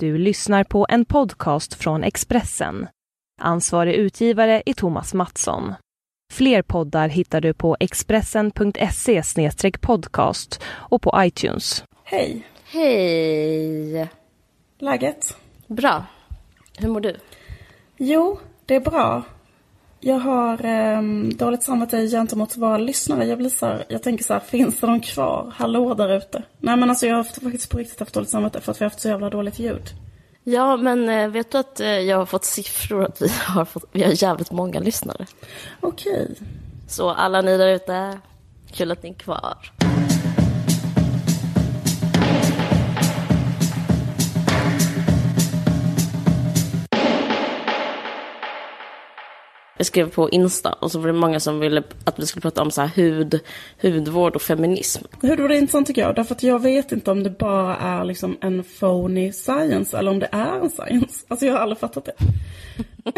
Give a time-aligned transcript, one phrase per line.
[0.00, 2.88] Du lyssnar på en podcast från Expressen.
[3.40, 5.74] Ansvarig utgivare är Thomas Mattsson.
[6.32, 9.22] Fler poddar hittar du på expressen.se
[9.80, 11.84] podcast och på iTunes.
[12.04, 12.46] Hej!
[12.64, 14.08] Hej!
[14.78, 15.36] Läget?
[15.66, 16.04] Bra.
[16.78, 17.16] Hur mår du?
[17.96, 19.22] Jo, det är bra.
[20.02, 21.02] Jag har eh,
[21.34, 23.26] dåligt samvete gentemot våra lyssnare.
[23.26, 25.52] Jag blir så här, jag tänker så här, finns det någon kvar?
[25.56, 26.42] Hallå där ute.
[26.58, 28.90] Nej men alltså jag har faktiskt på riktigt haft dåligt samvete för att vi har
[28.90, 29.90] haft så jävla dåligt ljud.
[30.44, 33.84] Ja, men eh, vet du att eh, jag har fått siffror att vi har, fått,
[33.92, 35.26] vi har jävligt många lyssnare.
[35.80, 36.34] Okej.
[36.88, 38.18] Så alla ni där ute,
[38.72, 39.72] kul att ni är kvar.
[49.80, 52.62] Jag skrev på Insta och så var det många som ville att vi skulle prata
[52.62, 53.40] om så här hud,
[53.82, 55.04] hudvård och feminism.
[55.22, 56.14] Hudvård är intressant tycker jag.
[56.14, 60.18] Därför att jag vet inte om det bara är liksom en phony science eller om
[60.18, 61.24] det är en science.
[61.28, 62.12] Alltså jag har aldrig fattat det.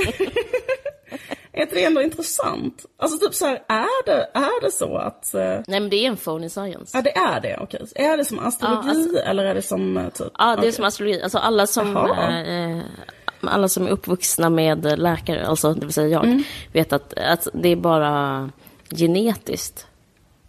[1.52, 2.84] är inte det ändå intressant?
[2.98, 5.34] Alltså typ så här, är det, är det så att...
[5.34, 6.90] eh, Nej, men det är en phony science.
[6.98, 7.86] Ja, det är det, okej.
[7.94, 10.32] Är det som astrologi Ja, alltså- eller är det som eh, typ...
[10.38, 11.22] Ja, det är som astrologi.
[11.22, 12.40] Alltså alla som, Jaha.
[12.46, 12.78] eh,
[13.48, 16.42] alla som är uppvuxna med läkare, alltså det vill säga jag, Mm.
[16.72, 18.50] vet att, att det är bara
[18.90, 19.86] genetiskt.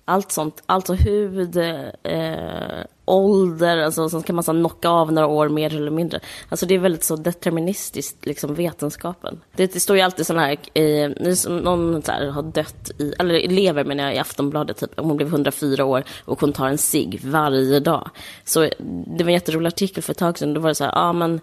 [0.05, 1.57] Allt sånt, alltså hud,
[2.03, 6.19] eh, ålder, alltså sen kan man så knocka av några år mer eller mindre.
[6.49, 9.39] Alltså det är väldigt så deterministiskt, liksom vetenskapen.
[9.55, 11.09] Det, det står ju alltid sån här, eh,
[11.49, 15.27] någon så här har dött i, eller lever menar jag i Aftonbladet typ, hon blev
[15.29, 18.09] 104 år och hon tar en cigg varje dag.
[18.45, 18.59] Så
[19.17, 20.99] det var en jätterolig artikel för ett tag sedan, då var det så här, ja
[21.01, 21.41] ah, men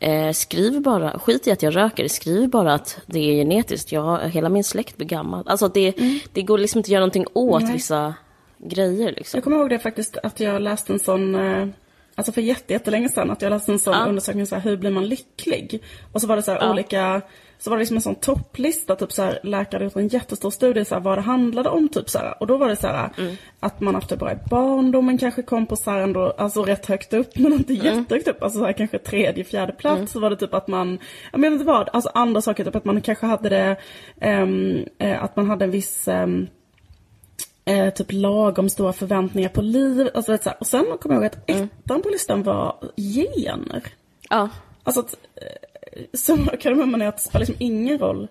[0.00, 3.92] Eh, skriv bara, skit i att jag röker, skriv bara att det är genetiskt.
[3.92, 5.44] Jag, hela min släkt blir gammal.
[5.48, 5.94] Alltså det,
[6.32, 7.72] det går liksom inte att göra någonting åt Nej.
[7.72, 8.14] vissa
[8.58, 9.38] grejer liksom.
[9.38, 11.68] Jag kommer ihåg det faktiskt att jag läste en sån, eh,
[12.14, 14.06] alltså för jätte, jättelänge sedan, att jag läste en sån Ja.
[14.06, 15.82] undersökning så här, hur blir man lycklig?
[16.12, 16.70] Och så var det så här Ja.
[16.70, 17.20] olika,
[17.60, 20.84] så var det liksom en sån topplista, typ så här, läkare gjort en jättestor studie
[20.84, 22.34] så här, vad det handlade om typ så här.
[22.40, 23.36] Och då var det så här, Mm.
[23.60, 26.86] att man haft det bra i barndomen kanske kom på så här ändå, alltså rätt
[26.86, 27.86] högt upp, men inte Mm.
[27.86, 30.12] jättehögt upp, alltså så här, kanske tredje, fjärde plats.
[30.12, 30.98] Så var det typ att man,
[31.32, 33.76] jag menar inte vad, alltså andra saker, typ att man kanske hade det,
[34.20, 36.46] ehm, eh, att man hade en viss ehm,
[37.64, 40.08] eh, typ lagom stora förväntningar på liv.
[40.14, 40.56] Alltså, vet, så här.
[40.60, 43.82] Och sen kommer jag ihåg att ettan på listan var gener.
[44.30, 44.48] Ja,
[44.82, 45.42] Alltså att, eh,
[46.14, 48.28] så kan man är att det spelar liksom ingen roll.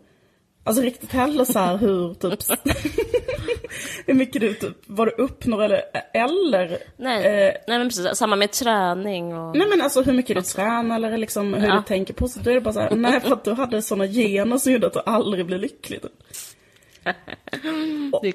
[0.63, 2.39] Alltså riktigt heller så här hur typ,
[4.05, 5.81] hur mycket du typ, vad du uppnår eller,
[6.13, 9.57] eller nej, eh, nej men precis, samma med träning och...
[9.57, 11.75] Nej men alltså hur mycket du tränar eller liksom hur Ja.
[11.75, 12.43] du tänker på sig.
[12.43, 14.87] Då är det bara så här, nej för att du hade sådana gener som gjorde
[14.87, 16.01] att du aldrig blev lycklig.
[16.01, 16.11] Typ.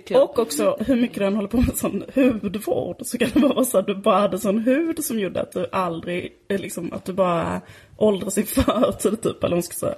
[0.06, 0.16] Kul.
[0.16, 3.64] Och också hur mycket du än håller på med sån hudvård så kan det vara
[3.64, 7.04] så att du bara hade sån hud som gjorde att du aldrig, eh, liksom att
[7.04, 7.60] du bara
[7.96, 9.94] åldras i förtid typ eller vad man ska säga.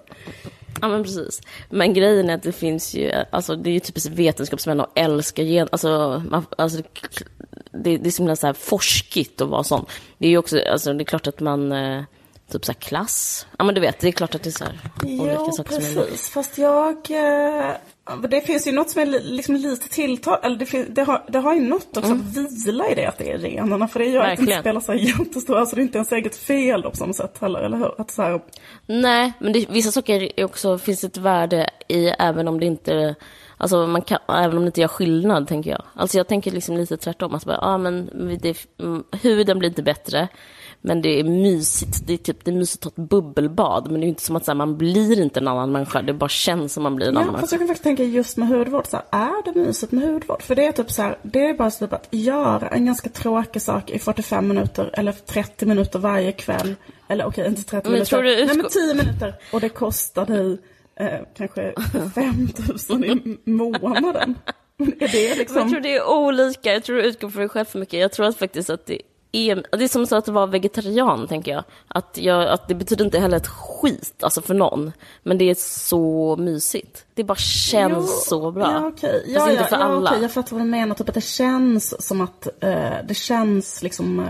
[0.81, 1.41] Ja men precis.
[1.71, 5.43] Men grejen är att det finns ju, alltså det är ju typiskt vetenskapsmän att älska
[5.43, 6.83] gen, alltså, man, alltså
[7.71, 9.87] det, det är så himla så här forskigt att vara sån.
[10.19, 12.03] Det är ju också, alltså det är klart att man, eh,
[12.53, 14.81] typ så klass, ja men du vet, det är klart att det är så här
[15.05, 16.31] olika Jo, saker som är precis.
[16.31, 17.11] Fast jag...
[17.11, 17.75] Eh,
[18.29, 20.39] det finns ju något som är li, liksom lite tilltal...
[20.43, 23.19] Eller det, finns, det, har, det har ju något också att vila i det att
[23.19, 23.89] det är renarna.
[23.89, 24.63] För det gör att det inte Mm.
[24.63, 24.81] Verkligen.
[24.81, 25.59] spelar så jättestor...
[25.59, 28.01] Alltså det är inte ens eget fel då, på samma sätt heller, eller hur?
[28.01, 28.41] Att så här,
[28.87, 33.15] Nej, men det, vissa saker också, finns ett värde i även om det inte,
[33.57, 35.83] alltså man kan, även om det inte gör skillnad tänker jag.
[35.95, 38.11] Alltså jag tänker liksom lite tvärtom, alltså bara, ja men
[38.43, 40.29] det, mm, huden blir inte bättre,
[40.87, 44.01] men det är mysigt, det är typ, det är mysigt att ta ett bubbelbad, men
[44.01, 46.29] det är inte som att så här, man blir inte en annan människa, det bara
[46.29, 47.55] känns som man blir en Ja, annan fast människa.
[47.55, 50.43] jag kan faktiskt tänka just med hudvård, så här, är det mysigt med hudvård?
[50.43, 53.09] För det är typ så här, det är bara så typ att göra en ganska
[53.11, 56.75] tråkig sak i 45 minuter eller 30 minuter varje kväll.
[57.09, 58.11] Eller okej, inte 30 Men minuter.
[58.11, 59.35] tror du Nej men utgå- 10 minuter.
[59.53, 60.59] Och det kostar dig
[61.01, 61.75] eh, kanske
[62.15, 62.49] 5
[62.91, 64.35] 000 i månaden.
[64.79, 65.71] Är det Jag liksom...
[65.71, 68.01] tror det är olika, jag tror du utgår från dig själv för mycket.
[68.01, 68.99] Jag tror att faktiskt att det
[69.35, 71.65] är, det är som så att vara vegetarian, tänker jag.
[71.89, 72.49] Att, jag.
[72.49, 74.93] att det betyder inte heller ett skit, alltså för någon.
[75.23, 77.05] Men det är så mysigt.
[77.15, 78.73] Det bara känns Jo, så bra.
[78.73, 79.23] Ja, okej.
[79.23, 80.11] Fast Ja, inte ja, för ja, alla.
[80.11, 80.23] okej.
[80.23, 80.95] Jag fattar vad du menar.
[80.95, 84.21] Typ att det känns som att eh, det känns liksom...
[84.21, 84.27] Eh,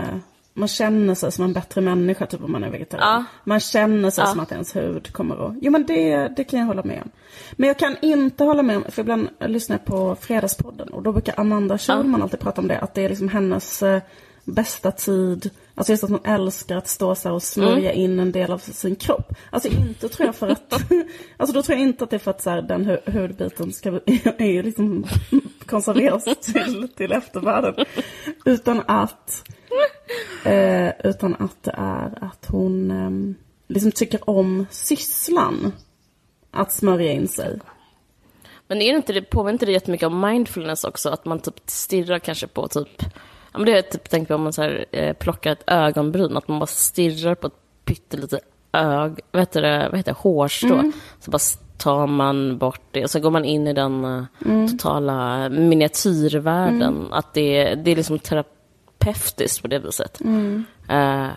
[0.57, 3.07] man känner sig som en bättre människa typ om man är vegetarian.
[3.13, 3.23] Ja.
[3.43, 4.27] Man känner sig Ja.
[4.31, 5.53] som att ens hud kommer att...
[5.61, 7.09] Jo men det, det kan jag hålla med om.
[7.51, 11.11] Men jag kan inte hålla med om, för ibland lyssnar jag på Fredagspodden och då
[11.11, 12.79] brukar Amanda Schulman alltid prata om det.
[12.79, 14.01] Att det är liksom hennes eh,
[14.45, 15.49] bästa tid.
[15.75, 18.03] Alltså just att hon älskar att stå så här och smörja Mm.
[18.03, 19.33] in en del av sin kropp.
[19.49, 20.73] Alltså inte tror jag för att,
[21.37, 23.73] alltså då tror jag inte att det är för att så här, den hu- hudbiten
[23.73, 23.89] ska,
[24.37, 25.05] är ju liksom
[25.65, 27.85] konserveras till, till eftervärlden.
[28.45, 29.43] Utan att
[30.45, 33.35] Eh, utan att det är att hon eh,
[33.73, 35.73] liksom tycker om sysslan.
[36.51, 37.59] Att smörja in sig.
[38.67, 41.09] Men är det inte det, påminner inte det jättemycket om mindfulness också?
[41.09, 43.03] Att man typ stirrar kanske på typ...
[43.55, 45.63] Ja, men det har jag typ tänkt på om man så här, eh, plockar ett
[45.67, 46.37] ögonbryn.
[46.37, 47.53] Att man bara stirrar på ett
[47.85, 48.39] pyttelite
[48.73, 49.19] ög...
[49.31, 49.87] Vad heter det?
[49.91, 50.17] Vad heter det?
[50.19, 50.73] Hårstrå.
[50.73, 50.91] Mm.
[51.19, 51.39] Så bara
[51.77, 57.07] tar man bort det och så går man in i den eh, totala miniatyrvärlden.
[57.11, 60.21] Att det, det är liksom terapeutiskt på det viset.
[60.89, 61.27] Eh,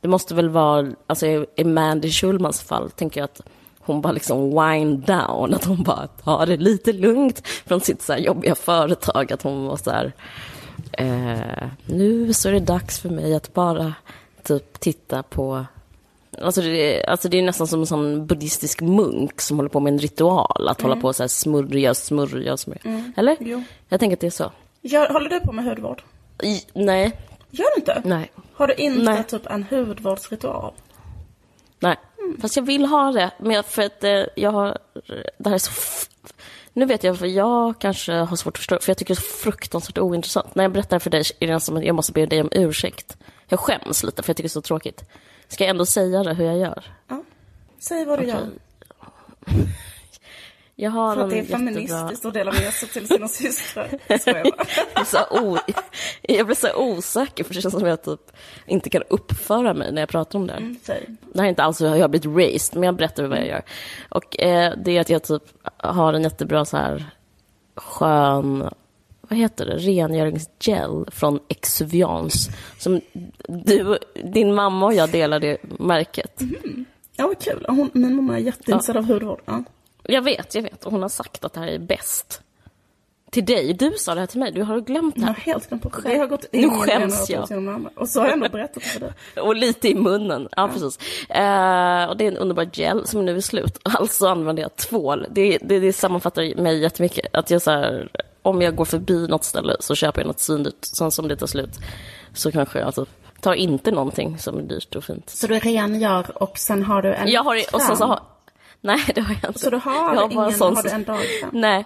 [0.00, 1.26] det måste väl vara, alltså
[1.56, 3.40] i Mandy Schulmans fall tänker jag att
[3.78, 8.14] hon bara liksom wind down, att hon bara tar det lite lugnt från sitt så
[8.14, 10.12] jobbiga företag, att hon var så här,
[10.92, 13.94] eh, nu så är det dags för mig att bara
[14.42, 15.64] typ titta på
[16.42, 16.68] Alltså det,
[17.00, 19.98] är- alltså det är nästan som en sån buddhistisk munk som håller på med en
[19.98, 23.12] ritual, att hålla på och så här smörja, smörja, smörja.
[23.16, 23.36] Eller?
[23.40, 23.62] Jo.
[23.88, 24.52] Jag tänker att det är så.
[24.82, 26.02] Gör, håller du på med hudvård?
[26.42, 27.12] I, nej,
[27.50, 28.02] Gör du inte?
[28.04, 29.24] nej, Har du inte Nej.
[29.24, 30.72] typ en hudvårdsritual?
[31.80, 31.96] nej.
[32.40, 34.78] Fast jag vill ha det, men jag, för att eh, jag har,
[35.38, 35.70] det här är så...
[36.76, 39.42] Nu vet jag, för jag kanske har svårt att förstå, för jag tycker det är
[39.42, 40.54] fruktansvärt ointressant.
[40.54, 43.16] När jag berättar för dig är det som att jag måste be dig om ursäkt.
[43.48, 45.04] Jag skäms lite, för jag tycker det är så tråkigt.
[45.48, 46.84] Ska jag ändå säga det, hur jag gör?
[47.08, 47.22] Ja.
[47.78, 48.34] Säg vad du Okej.
[48.34, 48.50] gör.
[50.78, 51.58] Jag har För att det är jättebra...
[51.58, 53.88] feministiskt att dela med sig till sina systrar.
[54.94, 55.58] Jag så, o...
[56.22, 58.32] jag blir så osäker, för det känns som att jag typ
[58.66, 60.52] inte kan uppföra mig när jag pratar om det.
[60.52, 60.76] Mm.
[61.32, 63.46] Det här är inte alls hur jag har blivit raised, men jag berättar vad jag
[63.46, 63.62] gör.
[64.08, 65.42] Och eh, det är att jag typ
[65.76, 67.04] har en jättebra så här
[67.74, 68.70] skön,
[69.20, 72.52] vad heter det, rengöringsgel från Exuviance.
[72.78, 73.00] Som
[73.48, 76.42] du, din mamma och jag delar det märket.
[77.16, 77.66] Ja, vad kul.
[77.68, 79.40] Hon, min mamma är jätteintresserad av hudvård.
[79.44, 79.64] Ja.
[80.08, 80.84] Jag vet, jag vet.
[80.84, 82.42] Och hon har sagt att det här är bäst.
[83.30, 83.72] Till dig.
[83.74, 84.52] Du sa det här till mig.
[84.52, 85.42] Du har glömt det Jag har här.
[85.42, 86.18] helt glömt bort det.
[86.18, 87.88] Har gått Nu in i skäms jag.
[87.96, 89.12] Och så har jag ändå berättat för dig.
[89.42, 90.48] Och lite i munnen.
[90.56, 90.98] Ja, precis.
[91.30, 93.78] Eh, och det är en underbar gel som nu är slut.
[93.84, 95.26] Alltså använder jag tvål.
[95.30, 97.34] Det, det, det sammanfattar mig jättemycket.
[97.34, 98.08] Att jag så här,
[98.42, 100.84] om jag går förbi något ställe så köper jag något svindyrt.
[100.84, 101.78] Sen som det tar slut
[102.34, 103.08] så kanske jag typ
[103.40, 105.30] tar inte någonting som är dyrt och fint.
[105.30, 108.20] Så du rengör och sen har du en Jag har, och sen så har,
[108.80, 109.58] nej det har jag inte.
[109.60, 111.50] Så du har, jag ingen, sån- har du en dagkräm?
[111.52, 111.84] Nej.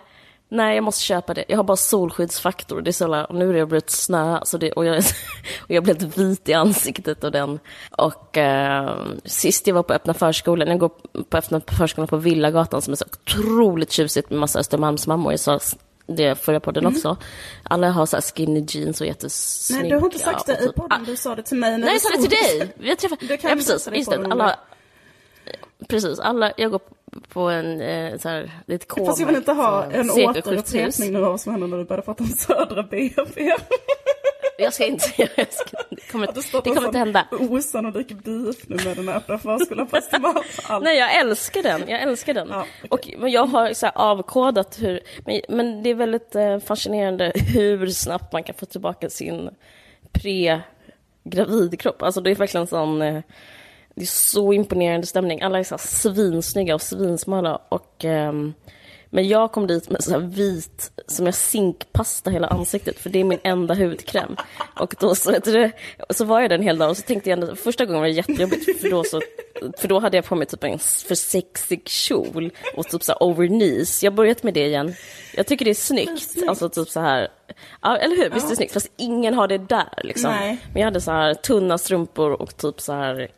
[0.53, 1.45] Nej, jag måste köpa det.
[1.49, 2.81] Jag har bara solskyddsfaktor.
[2.83, 4.99] Det är så jävla, nu är det börjat snö så det, och, jag,
[5.61, 7.59] och jag blev helt vit i ansiktet och den.
[7.91, 10.91] Och eh, sist jag var på öppna förskolan, jag går
[11.29, 15.33] på öppna förskolan på Villagatan som är så otroligt tjusigt med massa Östermalmsmammor.
[15.33, 15.61] Jag sa
[16.07, 17.17] det förra podden också.
[17.63, 19.83] Alla har så här skinny jeans och jättesnygga.
[19.83, 21.05] Nej, du har inte sagt det i typ- podden.
[21.05, 22.75] Du sa det till mig när Nej, jag sa det till dig!
[22.79, 23.19] Vi har träffat...
[23.21, 23.89] Du kan ja, precis.
[23.93, 24.27] Just det.
[24.31, 24.59] Alla...
[25.91, 26.53] Precis, alla...
[26.57, 26.81] Jag går
[27.29, 27.81] på en...
[27.81, 30.47] Eh, så här, det är ett K-märkt, Fast jag vill inte ha eh, en cirkelsjukhus.
[30.47, 33.53] återupprepning nu av vad som hände när du började prata om Södra BB.
[34.61, 35.05] Jag ska inte...
[35.17, 37.27] Jag ska, det kommer, står det på kommer inte hända.
[37.31, 39.89] osannolik beef nu med den här öppna förskolan.
[40.83, 41.81] Nej, jag älskar den.
[41.89, 42.49] Jag älskar den.
[42.51, 45.01] Ja, och, men jag har så avkodat hur...
[45.27, 49.51] Men, men det är väldigt eh, fascinerande hur snabbt man kan få tillbaka sin
[50.13, 52.03] pre-gravidkropp.
[52.03, 53.23] Alltså det är verkligen sån...
[54.01, 55.43] Det är så imponerande stämning.
[55.43, 57.61] Alla är så här svinsnygga och svinsmala.
[57.69, 58.55] Och, ehm,
[59.11, 63.21] men jag kom dit med så här vit, som jag zinkpasta hela ansiktet, för det
[63.21, 64.37] är min enda hudkräm.
[64.81, 65.71] Och då så, du,
[66.11, 68.09] så var jag där en hel dag och så tänkte jag ändå, första gången var
[68.09, 69.21] det jättejobbigt, för då, så,
[69.79, 73.23] för då hade jag på mig typ en för sexig kjol och typ så här
[73.23, 74.03] over knees.
[74.03, 74.95] Jag har börjat med det igen.
[75.35, 76.49] Jag tycker det är snyggt.
[76.49, 77.29] Alltså typ så här,
[77.83, 78.31] ja, eller hur?
[78.31, 78.73] Visst är det snyggt?
[78.73, 80.31] Fast ingen har det där liksom.
[80.31, 80.59] Nej.
[80.73, 83.29] Men jag hade så här tunna strumpor och typ så här,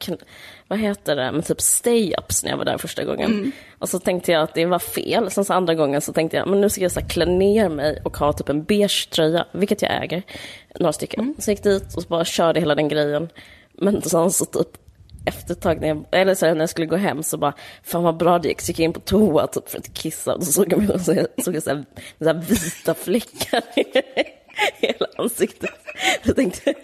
[0.68, 3.52] vad heter det, men typ stay-ups när jag var där första gången.
[3.78, 5.30] Och så tänkte jag att det var fel.
[5.30, 7.68] Sen så andra gången så tänkte jag, men nu ska jag så här klä ner
[7.68, 10.22] mig och ha typ en beige tröja, vilket jag äger,
[10.80, 11.34] några stycken.
[11.38, 13.28] Så jag gick dit och så bara körde hela den grejen.
[13.72, 14.68] Men sen så typ
[15.26, 17.52] efter ett tag, när jag, eller så här, när jag skulle gå hem så bara,
[17.82, 18.60] fan vad bra det gick.
[18.60, 21.00] Så gick jag in på toa typ, för att kissa och då såg jag, mig-
[21.00, 21.84] så jag, såg jag så här,
[22.18, 23.84] så här vita fläckar i
[24.86, 25.70] hela ansiktet.
[26.22, 26.74] Jag tänkte,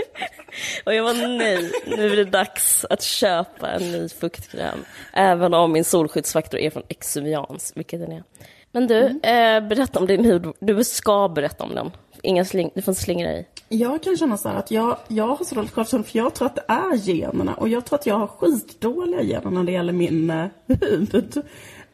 [0.84, 4.78] och jag var nej, nu är det dags att köpa en ny fuktkräm.
[5.12, 8.22] Även om min solskyddsfaktor är från Exuvians, vilket den är.
[8.72, 10.46] Men du, eh, berätta om din hud.
[10.60, 11.90] Du ska berätta om den.
[12.22, 13.48] Inga sling, du får inte slingra dig.
[13.68, 16.46] Jag kan känna så här att jag, jag har så dåligt självförtroende för jag tror
[16.46, 19.92] att det är generna och jag tror att jag har skitdåliga gener när det gäller
[19.92, 21.42] min eh, hud.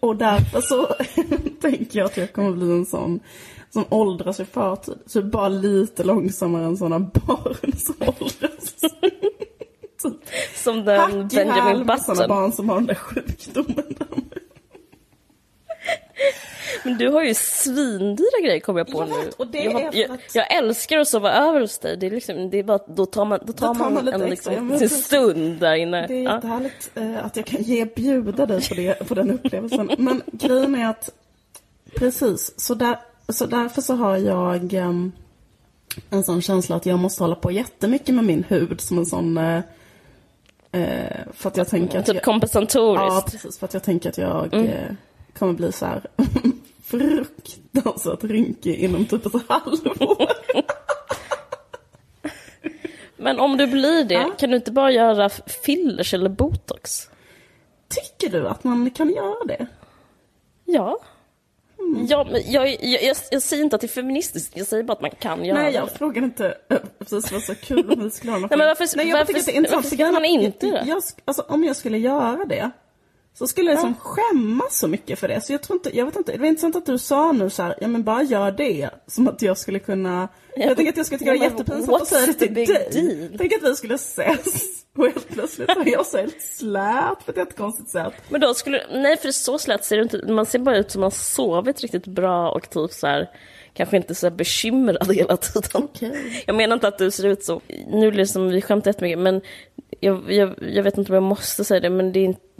[0.00, 0.86] Och därför så
[1.60, 3.20] tänker jag att jag kommer bli en sån
[3.70, 4.94] som åldras i förtid.
[5.06, 8.74] Så bara lite långsammare än sådana barn som åldras.
[10.02, 10.14] typ
[10.56, 12.28] Som den Benjamin Button.
[12.28, 13.94] barn som har den där sjukdomen.
[16.84, 19.24] Men du har ju svindyra grejer kommer jag på Jag nu.
[19.24, 21.96] vet, och det jag, är för jag, jag älskar att sova över hos dig.
[21.96, 24.30] Det är liksom, det är bara, då tar man, då tar tar man, man en
[24.30, 25.04] liksom, precis.
[25.04, 26.06] stund där inne.
[26.06, 26.34] Det är Ja.
[26.34, 29.90] jättehärligt eh, att jag kan ge bjuda dig på, det, på den upplevelsen.
[29.98, 31.10] Men grejen är att,
[31.96, 35.12] precis, så, där, så därför så har jag ehm,
[36.10, 39.38] en sån känsla att jag måste hålla på jättemycket med min hud som en sån...
[39.38, 39.60] Eh,
[40.72, 43.14] eh, för att jag tänker att Typ jag, kompensatoriskt.
[43.14, 43.58] Ja, precis.
[43.58, 44.70] För att jag tänker att jag eh,
[45.38, 46.02] kommer bli så här
[46.84, 50.28] fruktansvärt rynkig inom typ ett halvår.
[53.16, 54.30] Men om du blir det, Ja.
[54.38, 55.28] kan du inte bara göra
[55.64, 57.08] fillers eller botox?
[57.88, 59.66] Tycker du att man kan göra det?
[60.64, 60.98] Ja.
[61.78, 62.06] Mm.
[62.08, 64.92] Ja, men jag, jag, jag, jag säger inte att det är feministiskt, jag säger bara
[64.92, 65.78] att man kan göra Nej, det.
[65.78, 68.66] jag frågade inte eh, precis vad så kul om vi skulle ha någon Nej, men
[68.66, 69.84] varför- Nej, jag varför- tycker att det är intressant.
[70.00, 70.84] varför man inte det?
[70.86, 72.70] jag, alltså, Om jag skulle göra det
[73.38, 75.40] så skulle jag liksom skämmas så mycket för det.
[75.40, 77.62] Så jag tror inte, jag vet inte, det var intressant att du sa nu så
[77.62, 78.90] här, ja men bara gör det.
[79.06, 82.08] Som att jag skulle kunna, jag tänker att jag skulle tycka det var jättepinsamt att
[82.08, 82.66] säga det till dig.
[82.66, 83.38] deal?
[83.38, 84.64] Tänk att vi skulle ses
[84.96, 88.14] och helt plötsligt är jag så helt slät på ett jättekonstigt sätt.
[88.28, 91.00] Men då skulle, nej för så slät ser det inte Man ser bara ut som
[91.00, 93.30] man sovit riktigt bra och typ så här,
[93.72, 95.70] kanske inte så bekymrad hela tiden.
[95.74, 96.44] Okej.
[96.46, 97.60] Jag menar inte att du ser ut så.
[97.88, 99.40] Nu blir det som, vi skämtar jättemycket men
[100.00, 102.53] jag, jag, jag vet inte om jag måste säga det men det är inte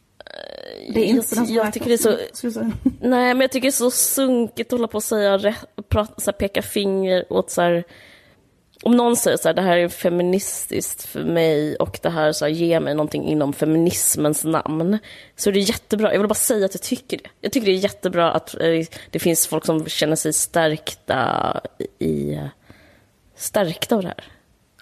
[0.94, 2.60] Det är inte jag, jag tycker det är så,
[3.00, 5.54] nej men jag tycker det är så sunkigt att hålla på och säga,
[5.88, 7.84] prata, så här, peka finger åt så här,
[8.84, 12.44] om någon säger så här, det här är feministiskt för mig och det här så
[12.44, 14.98] här, ger mig någonting inom feminismens namn.
[15.36, 16.12] Så är det jättebra.
[16.12, 17.28] Jag vill bara säga att jag tycker det.
[17.40, 21.60] Jag tycker det är jättebra att eh, det finns folk som känner sig stärkta
[21.98, 22.38] i...
[23.36, 24.33] Stärkta av det här.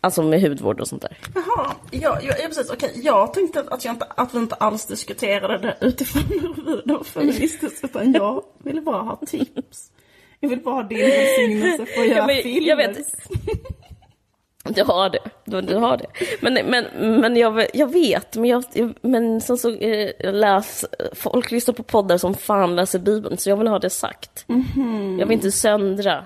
[0.04, 1.18] Alltså med hudvård och sånt där.
[1.34, 2.70] Jaha, ja, ja, precis.
[2.70, 6.22] Okej, jag tänkte att, jag inte, att vi inte alls diskuterade det utifrån
[6.66, 9.90] hur det var feministiskt, utan jag ville bara ha tips.
[10.40, 12.68] Jag vill bara ha din välsignelse för att göra Ja, men filmer.
[12.68, 12.96] jag vet.
[14.64, 15.18] Du har det.
[15.44, 16.06] Du, du har det.
[16.40, 16.84] Men, men,
[17.20, 18.64] men jag, jag vet, men, jag,
[19.02, 23.56] men sen så eh, läs, folk lyssnar på poddar som fan läser Bibeln, så jag
[23.56, 24.44] vill ha det sagt.
[25.18, 26.24] Jag vill inte söndra.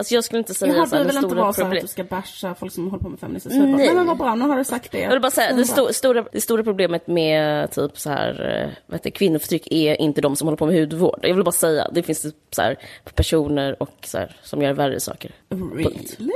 [0.00, 1.60] Alltså jag skulle inte säga Jaha, så här, du det vill inte stora vara så
[1.60, 1.82] här att problem.
[1.82, 3.60] du ska basha folk som håller på med feministisk Nej.
[3.60, 3.78] hudvård.
[3.78, 5.00] Nej men vad bra, nu har du sagt det.
[5.00, 8.92] Jag vill bara säga, det, sto, stora, det stora problemet med typ så här, eh,
[8.92, 11.18] heter, det, kvinnoförtryck är inte de som håller på med hudvård.
[11.22, 12.76] Jag vill bara säga, det finns typ så här,
[13.14, 15.32] personer och så här, som gör värre saker.
[15.48, 16.08] Really?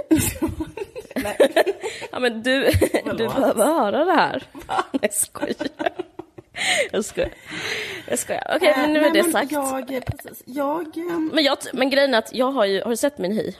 [2.12, 2.70] Ja men du,
[3.04, 4.42] du behöver höra det här.
[5.00, 6.13] Jag skojar.
[6.92, 7.30] Jag skojar.
[8.08, 8.52] Jag skojar.
[8.56, 9.52] Okej, men nu Eh, är det sagt.
[9.52, 10.96] Jag, precis, jag...
[10.96, 13.52] ehm, Men, jag, men grejen är att jag har ju, har du sett min hy?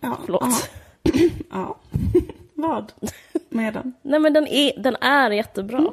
[0.00, 0.70] Ja, Förlåt.
[1.02, 1.12] Ja.
[1.50, 1.76] ja.
[2.54, 2.92] Vad?
[3.48, 3.92] Med den?
[4.02, 5.92] Nej men den är, den är jättebra.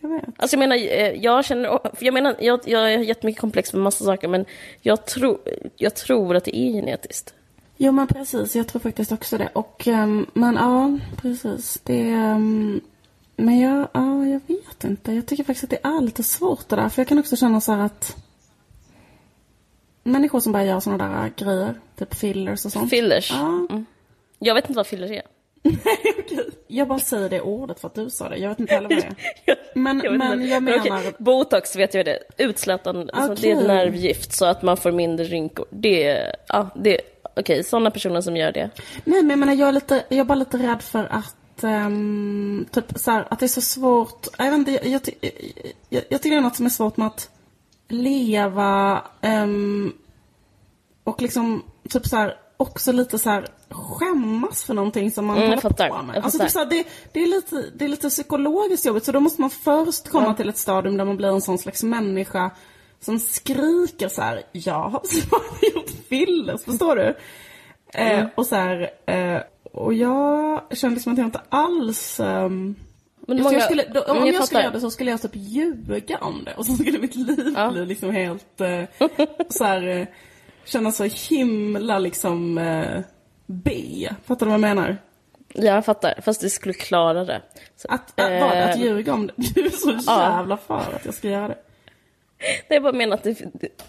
[0.00, 0.24] Jag vet.
[0.36, 4.04] Alltså jag menar, eh, jag känner, jag menar, jag, jag har jättemycket komplex med massa
[4.04, 4.44] saker men
[4.80, 5.38] jag, tror
[5.76, 7.34] jag tror att det är genetiskt.
[7.76, 9.48] Jo men precis, jag tror faktiskt också det.
[9.52, 11.80] Och, ehm, men ja, precis.
[11.84, 12.80] Det, ehm,
[13.40, 15.12] men jag, ja, jag vet inte.
[15.12, 16.88] Jag tycker faktiskt att det är lite svårt det där.
[16.88, 18.16] För jag kan också känna så här att
[20.02, 22.90] människor som bara gör sådana där grejer, typ fillers och sånt.
[22.90, 23.30] Fillers.
[23.30, 23.66] Ja.
[23.70, 23.86] Mm.
[24.38, 25.22] Jag vet inte vad fillers är.
[26.66, 28.36] Jag bara säger det ordet för att du sa det.
[28.36, 29.06] Jag vet inte heller vad det
[29.46, 29.56] är.
[29.74, 31.22] Men, Jag men jag Men menar...
[31.22, 33.66] Botox vet jag det Utslätande, alltså det är Okej.
[33.66, 35.66] nervgift så att man får mindre rynkor.
[35.70, 37.00] Det är, ja, det,
[37.36, 38.70] okej, sådana personer som gör det.
[39.04, 42.66] Nej men jag menar jag är, lite, jag är bara lite rädd för att ehm,
[42.70, 44.26] typ så här, att det är så svårt.
[44.38, 45.02] Jag, vet inte, jag, jag,
[45.88, 47.30] jag, jag tycker det är något som är svårt med att
[47.88, 49.92] leva ehm,
[51.04, 55.48] och liksom typ så här, också lite så här skämmas för någonting som man Mm,
[55.48, 56.24] håller fattar, på med.
[56.24, 59.20] Alltså typ så här, det, det, är lite, det är lite psykologiskt jobbigt så då
[59.20, 62.50] måste man först komma till ett stadium där man blir en sån slags människa
[63.00, 65.02] som skriker så här, jag har
[65.74, 67.16] gjort fillers, förstår du?
[67.94, 72.20] Eh, och så här, eh, och jag kände liksom att jag inte alls...
[72.20, 72.74] ehm,
[73.26, 75.30] Men många- jag skulle, då, om jag, jag skulle göra det så skulle jag typ
[75.34, 76.54] ljuga om det.
[76.54, 77.70] Och så skulle mitt liv Ja.
[77.70, 78.82] bli liksom helt eh,
[79.48, 80.06] så här, eh,
[80.64, 83.00] kännas så himla liksom eh,
[83.46, 83.72] B.
[84.24, 84.96] Fattar du vad jag menar?
[85.54, 87.42] Jag fattar, fast vi skulle klara det.
[87.76, 89.32] Så, Att, att, vad, att eh, ljuga om det.
[89.54, 90.36] Du är så Ja.
[90.36, 91.58] jävla för att jag ska göra det.
[92.68, 93.38] Det är bara menar att det,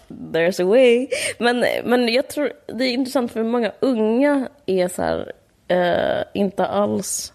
[0.08, 1.08] there's a way.
[1.38, 5.32] Men, men jag tror det är intressant för många unga är så här,
[5.72, 7.32] eh, inte alls,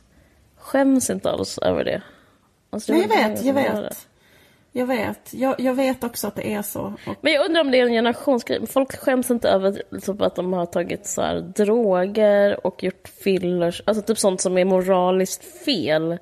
[0.57, 2.01] skäms inte alls över det.
[2.69, 4.07] Alltså, det Nej, jag vet, jag vet.
[4.71, 5.33] Jag vet.
[5.33, 6.93] Jag, jag vet också att det är så.
[7.07, 8.67] Och, Men jag undrar om det är en generationsgrej.
[8.67, 13.81] Folk skäms inte över typ, att de har tagit så här, droger och gjort fillers.
[13.85, 16.17] Alltså typ sånt som är moraliskt fel.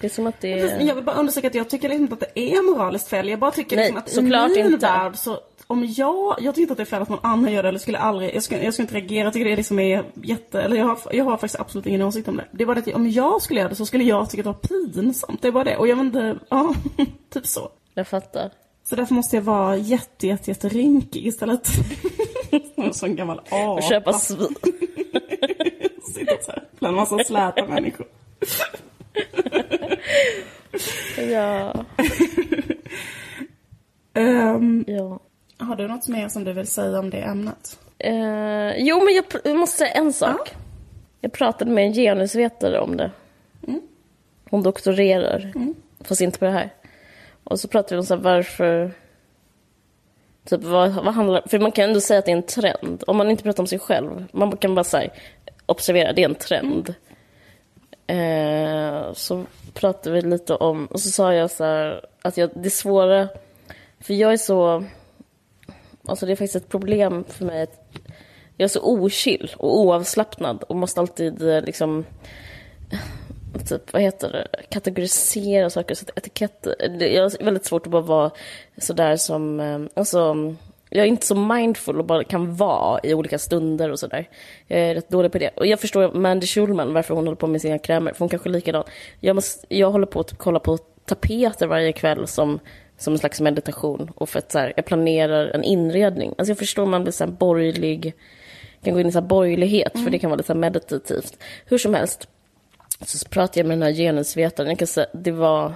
[0.00, 0.80] Det är som att det är...
[0.80, 3.28] Jag vill bara understryka att jag tycker liksom inte att det är moraliskt fel.
[3.28, 4.86] Jag bara tycker Nej, liksom att i min inte.
[4.86, 5.38] värld så
[5.70, 7.78] om jag, jag tycker inte att det är fel att någon annan gör det, eller
[7.78, 10.76] skulle aldrig, jag skulle, jag skulle inte reagera, jag tycker det liksom är jätte, eller
[10.76, 12.44] jag har, jag har faktiskt absolut ingen åsikt om det.
[12.52, 14.62] Det är bara det att om jag skulle göra det så skulle jag tycka att
[14.62, 15.76] det var pinsamt, det är bara det.
[15.76, 16.74] Och jag vet inte, ja,
[17.32, 17.70] typ så.
[17.94, 18.50] Jag fattar.
[18.84, 21.68] Så därför måste jag vara jätte, jätte, jätte rynkig istället.
[22.76, 23.70] en sån gammal apa.
[23.70, 24.54] Och köpa svin.
[26.14, 28.06] Sitta så här bland massa släta människor.
[31.30, 31.84] ja.
[34.14, 35.20] Ehm, ja.
[35.64, 37.78] Har du något mer som du vill säga om det ämnet?
[37.98, 40.54] Eh, jo, men jag, jag måste säga en sak.
[41.20, 43.10] Jag pratade med en genusvetare om det.
[44.50, 45.52] Hon doktorerar,
[46.00, 46.70] fast inte på det här.
[47.44, 48.92] Och så pratade vi om så här, varför...
[50.44, 51.42] Typ, vad, vad handlar...
[51.48, 53.04] För man kan ändå säga att det är en trend.
[53.06, 54.24] Om man inte pratar om sig själv.
[54.32, 55.10] Man kan bara säga,
[55.66, 56.94] observera, det är en trend.
[58.06, 60.86] Eh, så pratade vi lite om...
[60.86, 63.28] Och så sa jag så här, att jag, det svåra...
[64.00, 64.84] För jag är så...
[66.06, 67.62] Alltså det är faktiskt ett problem för mig.
[67.62, 67.98] att
[68.56, 72.04] Jag är så ochill och oavslappnad och måste alltid eh, liksom
[73.68, 77.02] typ, vad heter det, kategorisera saker, så etiketter.
[77.04, 78.30] Jag har väldigt svårt att bara vara
[78.78, 80.36] sådär som, eh, alltså,
[80.90, 84.28] jag är inte så mindful och bara kan vara i olika stunder och sådär.
[84.66, 85.50] Jag är rätt dålig på det.
[85.56, 88.48] Och jag förstår Mandy Schulman, varför hon håller på med sina krämer, för hon kanske
[88.48, 88.84] är likadan.
[89.20, 92.60] Jag, måste, jag håller på att typ kolla på tapeter varje kväll som,
[93.00, 94.10] som en slags meditation.
[94.14, 96.34] Och för att så här, jag planerar en inredning.
[96.38, 98.14] Alltså jag förstår man blir så här borgerlig,
[98.84, 101.38] kan gå in i så här borgerlighet, för det kan vara lite så meditativt.
[101.64, 102.28] Hur som helst,
[103.04, 105.72] så pratade jag med den här genusvetaren, jag kan säga, det var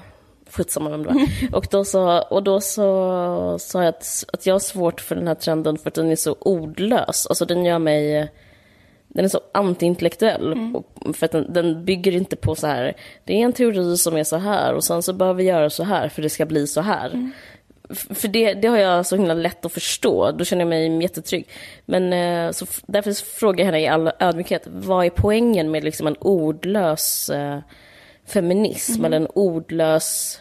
[0.50, 1.28] skitsamma vem det var.
[1.52, 5.28] Och då, så, och då så sa jag att, att jag har svårt för den
[5.28, 7.26] här trenden för att den är så ordlös.
[7.26, 8.28] Alltså den gör mig,
[9.14, 10.52] den är så antiintellektuell.
[10.75, 12.94] Och För att den, den bygger inte på så här,
[13.25, 15.85] det är en teori som är så här och sen så behöver vi göra så
[15.85, 17.30] här för det ska bli så här.
[17.90, 21.02] F- För det, det har jag så himla lätt att förstå, då känner jag mig
[21.02, 21.49] jättetrygg.
[21.87, 26.06] Men eh, så därför frågar jag henne i all ödmjukhet, vad är poängen med liksom
[26.06, 27.59] en ordlös eh,
[28.26, 30.40] feminism eller en ordlös...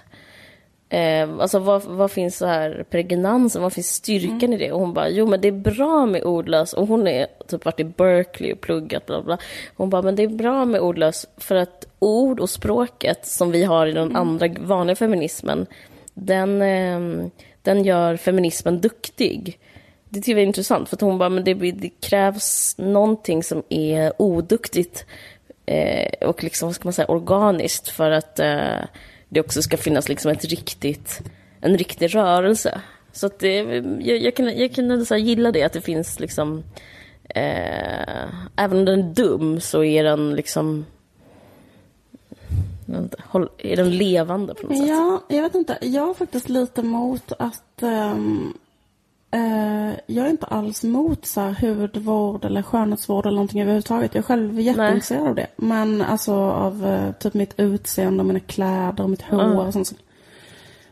[0.94, 4.72] Eh, alltså vad, vad finns så här pregnansen, vad finns styrkan i det?
[4.72, 6.74] Och hon bara, jo men det är bra med ordlös.
[6.74, 9.38] Och hon är typ varit i Berkeley och pluggat bla bla.
[9.76, 13.64] Hon bara, men det är bra med ordlös för att ord och språket som vi
[13.64, 15.66] har i den andra vanliga feminismen,
[16.14, 17.28] den, eh,
[17.62, 19.60] den gör feminismen duktig.
[20.10, 23.64] Det tycker jag är intressant, för att hon bara, men det, det krävs någonting som
[23.70, 25.06] är oduktigt
[25.66, 28.80] eh, och liksom, vad ska man säga, organiskt för att eh,
[29.34, 31.22] det också ska finnas liksom ett riktigt,
[31.62, 32.82] en riktig rörelse.
[33.12, 33.56] Så att det,
[34.00, 36.64] jag, jag kan, jag kan så här gilla det, att det finns liksom,
[37.30, 40.86] eh, även om den är dum så är den liksom,
[43.58, 44.88] är den levande på något sätt?
[44.88, 45.78] Ja, jag vet inte.
[45.82, 47.64] Jag är faktiskt lite emot att...
[47.82, 48.54] um,
[49.34, 54.16] eh, jag är inte alls emot så här, hudvård eller skönhetsvård eller någonting överhuvudtaget.
[54.16, 55.48] Jag är själv jätteintresserad av det.
[55.56, 59.88] Men alltså av eh, typ mitt utseende, och mina kläder och mitt hår och sånt.
[59.88, 59.98] som-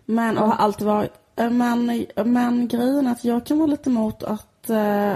[0.05, 1.11] Men, och har alltid varit.
[1.35, 5.13] Eh, Men, men grejen är att jag kan vara lite emot att eh,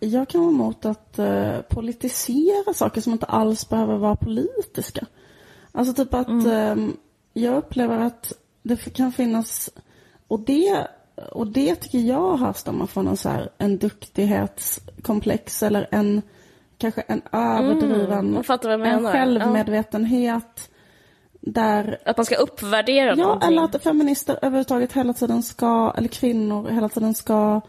[0.00, 5.06] jag kan vara emot att eh, politisera saker som inte alls behöver vara politiska.
[5.72, 6.96] Alltså typ att ehm,
[7.32, 9.70] jag upplever att det kan finnas,
[10.28, 10.86] och det,
[11.32, 16.22] och det tycker jag härstammar från en, så här, en duktighetskomplex eller en,
[16.78, 20.70] kanske en överdriven, jag en självmedvetenhet
[21.40, 23.48] där Att man ska uppvärdera Ja, någonting?
[23.48, 27.60] eller att feminister överhuvudtaget hela tiden ska, eller kvinnor hela tiden ska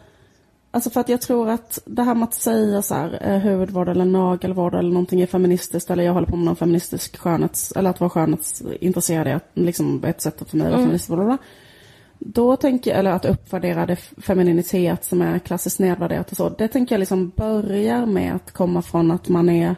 [0.71, 3.89] Alltså för att jag tror att det här med att säga så här, eh, hudvård
[3.89, 7.89] eller nagelvård eller någonting är feministiskt eller jag håller på med någon feministisk skönhets, eller
[7.89, 11.07] att vara skönhetsintresserad är liksom ett sätt för mig att vara feminist.
[11.07, 11.37] bla, bla, bla.
[12.19, 16.49] Då tänker jag, eller att uppvärdera det femininitet som är klassiskt nedvärderat och så.
[16.49, 19.75] Det tänker jag liksom börjar med att komma från att man är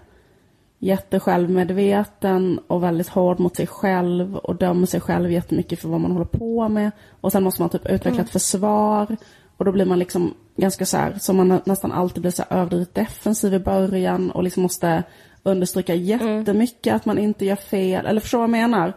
[0.79, 6.11] jättesjälvmedveten och väldigt hård mot sig själv och dömer sig själv jättemycket för vad man
[6.11, 6.91] håller på med.
[7.21, 9.17] Och sen måste man typ utveckla ett försvar
[9.57, 12.43] och då blir man liksom ganska så här, som man nä- nästan alltid blir så
[12.49, 15.03] här överdrivet defensiv i början och liksom måste
[15.43, 18.93] understryka jättemycket att man inte gör fel, eller förstår vad jag menar?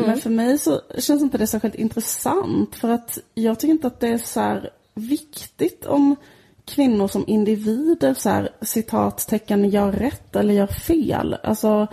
[0.00, 4.00] Men för mig så känns inte det särskilt intressant för att jag tycker inte att
[4.00, 6.16] det är så här viktigt om
[6.64, 11.36] kvinnor som individer så här citattecken gör rätt eller gör fel.
[11.42, 11.86] Alltså,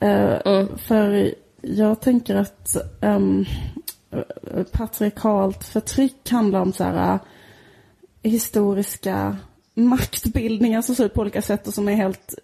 [0.00, 3.20] eh, för jag tänker att eh,
[4.72, 7.20] patriarkalt förtryck handlar om så här eh,
[8.30, 9.36] historiska
[9.74, 12.34] maktbildningar som ser ut på olika sätt och som är helt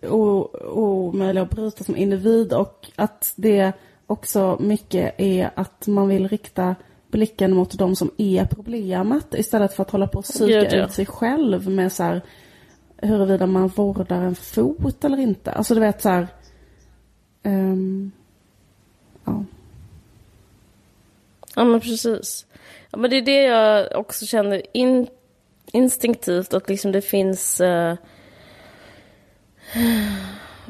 [0.72, 3.72] omöjliga att bryta som individ och att det
[4.06, 6.74] också mycket är att man vill rikta
[7.08, 10.84] blicken mot de som är problemet istället för att hålla på och psyka Gud, ja.
[10.84, 12.22] ut sig själv med så här
[12.96, 15.52] huruvida man vårdar en fot eller inte.
[15.52, 16.28] Alltså du vet så här.
[17.42, 18.12] ehm,
[19.24, 19.44] ja.
[21.54, 22.46] Ja men precis.
[22.90, 25.06] Ja, men det är det jag också känner in,
[25.72, 27.60] instinktivt att liksom det finns...
[27.60, 27.96] eh,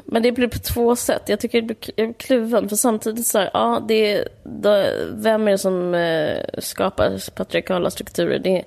[0.07, 1.21] men det blir på två sätt.
[1.27, 2.69] Jag tycker det blir jag blir kluven.
[2.69, 7.89] För samtidigt så här, ja, det, är- då, vem är det som eh, skapar patriarkala
[7.89, 8.39] strukturer?
[8.39, 8.63] Det,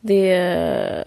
[0.00, 1.04] det,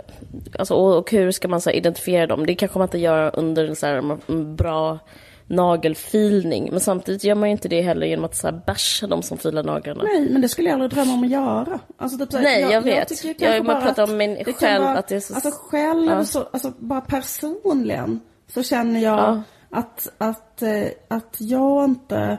[0.59, 2.45] alltså, och, och hur ska man så här, identifiera dem?
[2.45, 4.99] Det kanske man inte gör under en, så här, en bra
[5.47, 6.67] nagelfilning.
[6.71, 9.37] Men samtidigt gör man ju inte det heller genom att så här, basha de som
[9.37, 10.03] filar naglarna.
[10.03, 11.79] Nej, men det skulle jag aldrig drömma om att göra.
[11.97, 13.07] Alltså, typ, så här, Nej, jag vet.
[13.07, 14.17] tycker Jag kanske vill bara bara prata att om
[14.53, 16.25] kan själv, vara- att det är så- Alltså själv, Ja.
[16.25, 18.19] så, alltså bara personligen
[18.53, 19.41] så känner jag Ja.
[19.73, 22.37] Att, att, eh, att jag inte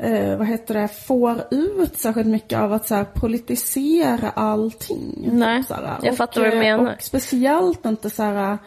[0.00, 5.28] eh, vad heter det, får ut särskilt mycket av att så här, politisera allting.
[5.32, 6.94] Nej, så här, jag fattar vad du eh, menar.
[6.94, 8.58] Och speciellt inte så här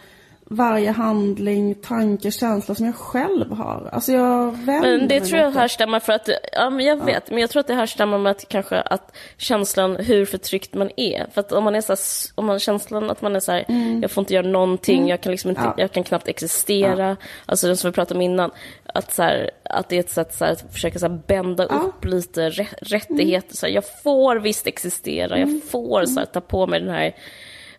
[0.49, 3.89] varje handling, tanke, känsla som jag själv har.
[3.91, 7.39] Alltså jag vänder Men det tror jag härstammar för att, ja men jag vet, men
[7.39, 11.25] jag tror att det härstammar med att kanske att känslan hur förtryckt man är.
[11.33, 11.99] För att om man är så här,
[12.35, 13.65] om man känslan att man är så här,
[14.01, 15.73] jag får inte göra någonting, jag kan liksom inte, Mm.
[15.77, 15.81] Ja.
[15.83, 17.17] jag kan knappt existera.
[17.45, 18.51] Alltså det som vi pratade om innan,
[18.85, 21.75] att så här, att det är ett sätt så här, att försöka så bända Ja.
[21.75, 23.55] upp lite rä- rättigheter.
[23.55, 25.49] Så här, jag får visst existera, Mm.
[25.61, 27.15] jag får så här, ta på mig den här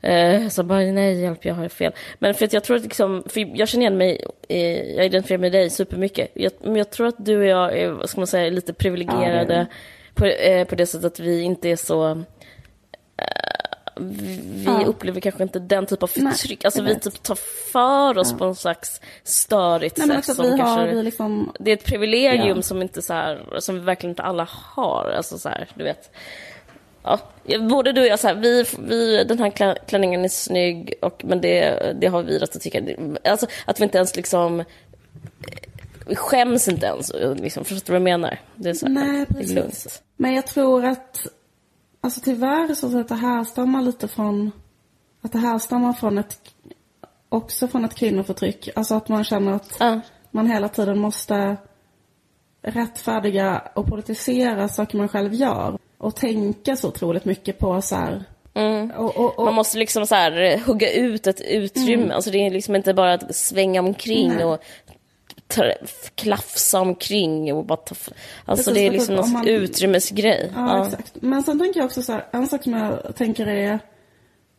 [0.00, 1.92] Eh, så bara, nej hjälp, jag har fel.
[2.18, 5.40] Men för att jag tror att liksom, för jag känner igen mig, eh, jag identifierar
[5.40, 6.30] med dig supermycket.
[6.35, 9.54] Jag, men jag tror att du och jag är, vad ska man säga, lite privilegierade
[9.56, 9.76] Ja,
[10.14, 12.09] på, eh, på det sättet att vi inte är så...
[12.11, 12.16] Eh,
[14.00, 14.85] vi Ja.
[14.87, 16.64] upplever kanske inte den typ av Nej, förtryck.
[16.64, 17.35] alltså jag vi typ tar
[17.72, 20.37] för oss på en slags störigt Nej sätt.
[20.37, 22.62] som vi har, kanske, vi liksom, det är ett privilegium Ja.
[22.62, 25.12] som inte så här, som verkligen inte alla har.
[25.16, 26.11] Alltså så här, du vet.
[27.07, 27.19] Ja,
[27.61, 31.25] både du och jag, så här, vi, vi, den här klä- klänningen är snygg, och,
[31.25, 32.83] men det, det har vi rätt att tycka.
[33.25, 34.64] Alltså att vi inte ens liksom...
[36.07, 37.12] Vi skäms inte ens.
[37.37, 38.38] Liksom, förstår du vad jag menar?
[38.55, 39.55] Det är, så här, Nej, det är precis.
[39.55, 40.03] lugnt.
[40.16, 41.27] Men jag tror att,
[42.01, 44.51] alltså tyvärr så tror jag att det härstammar lite från,
[45.23, 46.40] att det härstammar från ett,
[47.29, 48.69] också från ett kvinnoförtryck.
[48.77, 50.01] Alltså att man känner att Ja.
[50.31, 51.57] man hela tiden måste
[52.62, 55.79] rättfärdiga och politisera saker man själv gör.
[55.98, 58.24] Och tänka så otroligt mycket på så här,
[58.96, 62.14] och, och, och, Man måste liksom så här, eh, hugga ut ett utrymme.
[62.14, 64.44] Alltså det är liksom inte bara att svänga omkring Nej.
[64.44, 64.59] och
[66.14, 67.94] klafsa omkring och bara ta...
[68.44, 70.52] Alltså Precis, det är liksom någon man- utrymmesgrej.
[70.54, 71.12] Ja, exakt.
[71.20, 73.78] Men sen tänker jag också så här, en sak som jag tänker är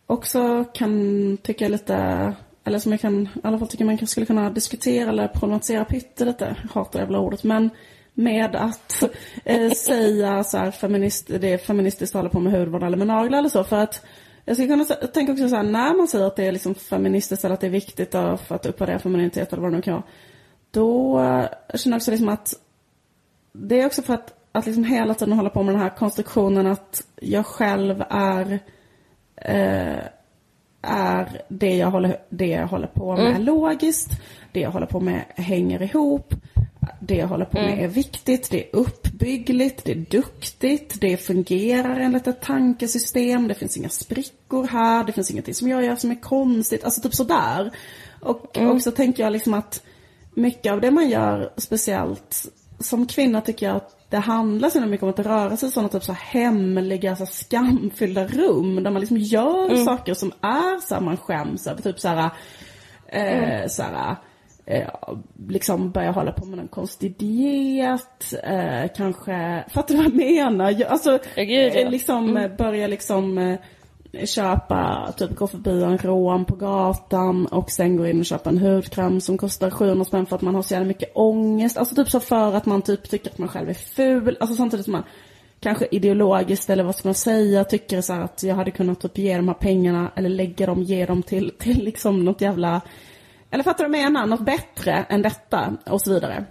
[0.08, 4.50] också kan tycka lite, eller som jag kan, i alla fall tycker man skulle kunna
[4.50, 7.70] diskutera eller problematisera pyttelite, hatar jävla ordet, men
[8.18, 9.04] med att
[9.46, 13.40] eh, säga så här, feminist, det är feministiskt hålla på med hudvård eller med naglar
[13.40, 14.06] eller så, för att
[14.46, 17.46] jag skulle kunna tänka också så här, när man säger att det är liksom feministiskt
[17.46, 20.04] eller att det är viktigt för att uppvärdera femininitet eller vad det nu kan vara,
[20.72, 21.46] då eh,
[21.78, 22.54] känner jag också liksom att
[23.54, 26.68] det är också för att, att liksom hela tiden hålla på med den här konstruktionen
[26.68, 28.60] att jag själv är
[29.36, 30.04] eh,
[30.82, 34.12] är det jag håller, det jag håller på med logiskt,
[34.52, 36.34] det jag håller på med hänger ihop,
[37.00, 42.00] det jag håller på med är viktigt, det är uppbyggligt, det är duktigt, det fungerar
[42.00, 46.12] enligt ett tankesystem, det finns inga sprickor här, det finns ingenting som jag gör som
[46.12, 47.72] är konstigt, alltså typ sådär.
[48.20, 49.84] Och, och så tänker jag liksom att
[50.34, 52.46] mycket av det man gör, speciellt
[52.80, 55.90] som kvinna tycker jag att det handlar så mycket om att röra sig i sådana
[55.90, 61.02] typ så hemliga, så skamfyllda rum där man liksom gör saker som är så här
[61.02, 61.82] man skäms över.
[61.82, 62.30] Typ så här,
[63.08, 64.16] eh, så här
[64.68, 64.88] eh,
[65.50, 70.72] liksom börja hålla på med en konstig diet, eh, kanske, fattar du vad jag menar?
[70.72, 71.20] Jag- Alltså,
[71.76, 73.58] eh, liksom eh, börja liksom eh,
[74.26, 78.58] köpa, typ gå förbi en rom på gatan och sen gå in och köpa en
[78.58, 81.78] hudkräm som kostar 700 spänn för att man har så jävla mycket ångest.
[81.78, 84.38] Alltså typ så för att man typ tycker att man själv är ful.
[84.40, 85.04] Alltså samtidigt som man
[85.60, 89.36] kanske ideologiskt eller vad ska man säga tycker så att jag hade kunnat typ ge
[89.38, 92.82] de här pengarna eller lägga dem, ge dem till, till liksom något jävla
[93.52, 94.28] eller fattar du vad jag menar?
[94.28, 96.46] Något bättre än detta och så vidare.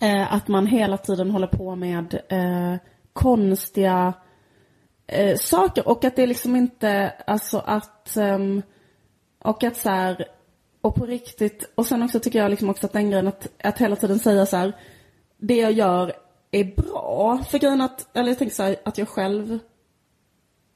[0.00, 2.76] Eh, att man hela tiden håller på med eh,
[3.12, 4.12] konstiga
[5.06, 8.62] eh, saker och att det liksom inte, alltså att, ehm,
[9.44, 10.28] och att så här,
[10.80, 13.78] och på riktigt, och sen också tycker jag liksom också att den grejen att, att
[13.78, 14.72] hela tiden säga så här,
[15.38, 16.12] det jag gör
[16.50, 17.44] är bra.
[17.50, 19.58] För grejen att, eller jag tänker så här, att jag själv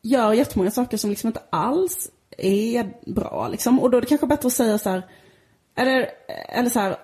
[0.02, 3.80] gör jättemånga saker som liksom inte alls är bra liksom.
[3.80, 5.02] Och då är det kanske bättre att säga så här,
[5.74, 6.10] eller,
[6.48, 6.96] eller så här,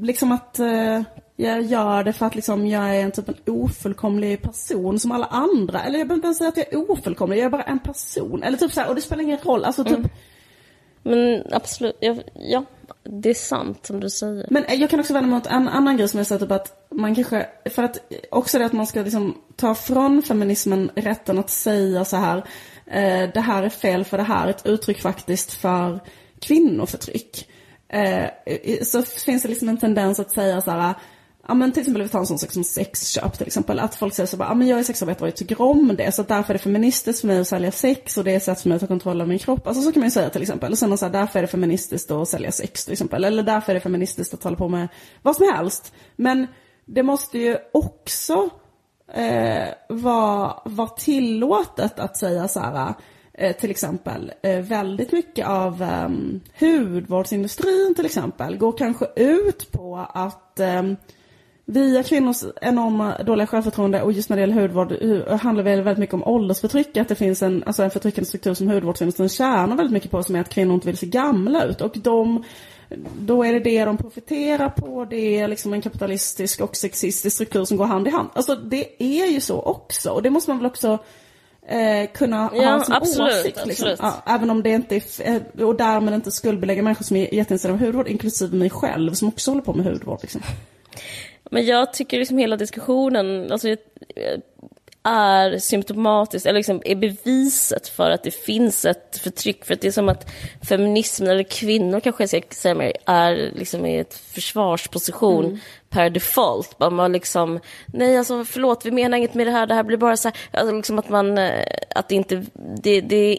[0.00, 1.02] liksom att, eh,
[1.36, 5.26] jag gör det för att liksom jag är en typ en ofullkomlig person som alla
[5.26, 5.82] andra.
[5.82, 8.42] Eller jag behöver inte ens säga att jag är ofullkomlig, jag är bara en person.
[8.42, 9.64] Eller typ så här, och det spelar ingen roll.
[9.64, 10.10] Alltså typ, mm.
[11.04, 12.64] Men absolut, ja, ja,
[13.02, 14.46] det är sant som du säger.
[14.50, 16.88] Men jag kan också vända mig mot en annan grej som jag säger typ att
[16.90, 21.50] man kanske, för att också det att man ska liksom ta från feminismen rätten att
[21.50, 22.44] säga så här,
[22.86, 26.00] eh, det här är fel för det här är ett uttryck faktiskt för
[26.40, 27.48] kvinnoförtryck.
[27.88, 28.28] Eh,
[28.82, 30.94] så finns det liksom en tendens att säga så här,
[31.48, 33.78] Ja men till exempel vi tar en sån sak som sexköp till exempel.
[33.78, 36.12] Att folk säger så bara, ja men jag är sexarbetare och jag tycker om det.
[36.12, 38.60] Så därför är det feministiskt för mig att sälja sex och det är ett sätt
[38.60, 39.66] för mig att ta kontroll över min kropp.
[39.66, 40.72] Alltså så kan man ju säga till exempel.
[40.72, 43.24] Och sen så här, därför är det feministiskt att sälja sex till exempel.
[43.24, 44.88] Eller därför är det feministiskt att hålla på med
[45.22, 45.92] vad som helst.
[46.16, 46.46] Men
[46.86, 48.50] det måste ju också
[49.14, 52.94] eh, var, var tillåtet att säga så här.
[53.38, 56.08] Eh, till exempel eh, väldigt mycket av eh,
[56.60, 60.96] hudvårdsindustrin till exempel går kanske ut på att ehm,
[61.66, 64.92] via kvinnors enorma dåliga självförtroende och just när det gäller hudvård
[65.40, 66.96] handlar det väldigt mycket om åldersförtryck.
[66.96, 70.36] Att det finns en, alltså en förtryckande struktur som hudvårdsindustrin tjänar väldigt mycket på som
[70.36, 71.80] är att kvinnor inte vill se gamla ut.
[71.80, 72.44] Och de,
[73.18, 75.04] då är det det de profiterar på.
[75.04, 78.28] Det är liksom en kapitalistisk och sexistisk struktur som går hand i hand.
[78.34, 80.10] Alltså det är ju så också.
[80.10, 80.98] Och det måste man väl också
[81.66, 83.66] eh, kunna ja, ha som absolut, åsikt.
[83.66, 83.70] Liksom.
[83.70, 83.98] Absolut.
[84.02, 85.02] Ja, även om det inte är,
[85.56, 89.28] eh, och därmed inte skuldbelägga människor som är jätteintresserade av hudvård, inklusive mig själv som
[89.28, 90.18] också håller på med hudvård.
[90.22, 90.40] Liksom.
[91.50, 93.76] Men jag tycker liksom hela diskussionen alltså,
[95.04, 99.64] är symptomatiskt, eller liksom är beviset för att det finns ett förtryck.
[99.64, 100.30] För att det är som att
[100.68, 105.58] feminismen, eller kvinnor kanske jag ska säga mer, är liksom i ett försvarsposition mm.
[105.90, 106.76] per default.
[106.78, 110.16] Man liksom, nej alltså förlåt, vi menar inget med det här, det här blir bara
[110.16, 111.64] så här, alltså liksom att man, eh,
[111.94, 112.44] att det inte,
[112.82, 113.38] det, det,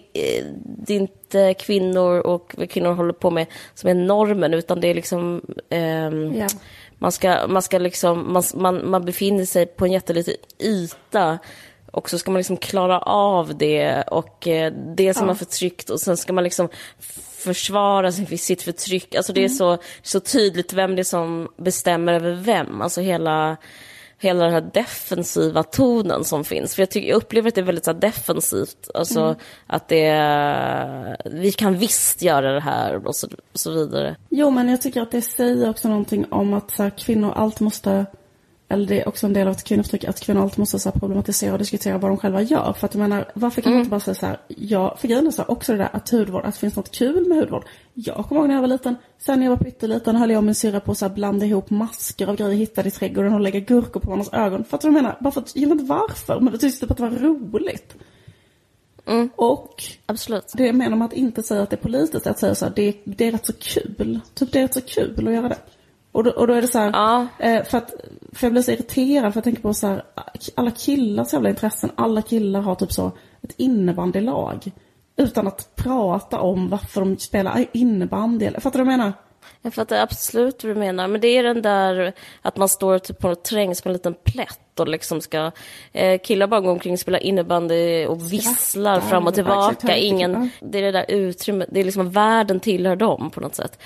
[0.63, 4.87] det är inte kvinnor och vad kvinnor håller på med som är normen, utan det
[4.87, 6.49] är liksom um, yeah
[6.97, 11.39] man, ska, man, ska liksom, man, man, man befinner sig på en jätteliten yta
[11.91, 15.29] och så ska man liksom klara av det och eh, det som ja.
[15.29, 16.69] har förtryckt och sen ska man liksom
[17.37, 19.15] försvara sitt förtryck.
[19.15, 19.55] Alltså det är mm.
[19.55, 22.81] så, så tydligt vem det är som bestämmer över vem.
[22.81, 23.57] Alltså hela
[24.17, 26.75] hela den här defensiva tonen som finns.
[26.75, 28.89] För jag, tycker, jag upplever att det är väldigt så defensivt.
[28.93, 29.35] Alltså mm.
[29.67, 34.15] att det, vi kan visst göra det här och så, och så vidare.
[34.29, 37.61] Jo, men jag tycker att det säger också någonting om att så här, kvinnor alltid
[37.61, 38.05] måste
[38.67, 41.53] eller det är också en del av ett kvinnoförtryck, att kvinnor alltid måste så problematisera
[41.53, 42.73] och diskutera vad de själva gör.
[42.73, 43.77] För att jag menar, varför kan mm.
[43.77, 45.89] man inte bara säga så här, ja, för grejen är så här, också det där
[45.93, 47.65] att hudvård, att det finns något kul med hudvård.
[47.93, 50.43] Jag kommer ihåg när jag var liten, sen när jag var pytteliten höll jag och
[50.43, 53.99] min syrra på att blanda ihop masker av grejer hittade i trädgården och lägga gurkor
[53.99, 54.63] på varandras ögon.
[54.63, 56.91] För att jag menar, bara för att, jag vet inte varför, men det tyckte typ
[56.91, 57.95] att det var roligt.
[59.07, 59.29] Mm.
[59.35, 60.53] Och Absolut.
[60.53, 62.95] det menar man att inte säga att det är politiskt, att säga så här, det,
[63.03, 64.19] det är rätt så kul.
[64.33, 65.57] Typ det är rätt så kul att göra det.
[66.15, 67.27] Och då, och då är det så här, ja.
[67.39, 67.93] eh, för, att,
[68.33, 70.03] för jag blir så irriterad för jag tänker på så här,
[70.55, 74.71] alla killars jävla intressen, alla killar har typ så ett innebandylag.
[75.17, 78.51] Utan att prata om varför de spelar innebandy.
[78.51, 79.13] Fattar du vad jag menar?
[79.61, 81.07] Jag fattar absolut vad du menar.
[81.07, 84.64] Men det är den där att man står typ på trängs på en liten plätt
[84.79, 85.51] och liksom ska...
[85.93, 89.97] Eh, killar bara går omkring och spelar innebandy och visslar fram och tillbaka.
[89.97, 93.79] Ingen, det är det där utrymmet, det är liksom världen tillhör dem på något sätt.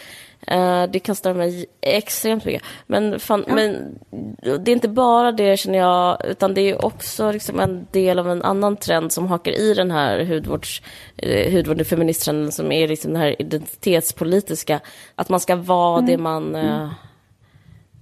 [0.52, 2.64] Uh, det kan störa mig extremt mycket.
[2.88, 3.56] Men, fan, ja.
[3.56, 4.00] men
[4.42, 8.30] det är inte bara det känner jag, utan det är också liksom en del av
[8.30, 10.82] en annan trend som hakar i den här hudvårds,
[11.26, 14.80] uh, hudvård feministtrenden som är liksom den här identitetspolitiska.
[15.16, 16.06] Att man ska vara mm.
[16.06, 16.56] det man...
[16.56, 16.90] Uh,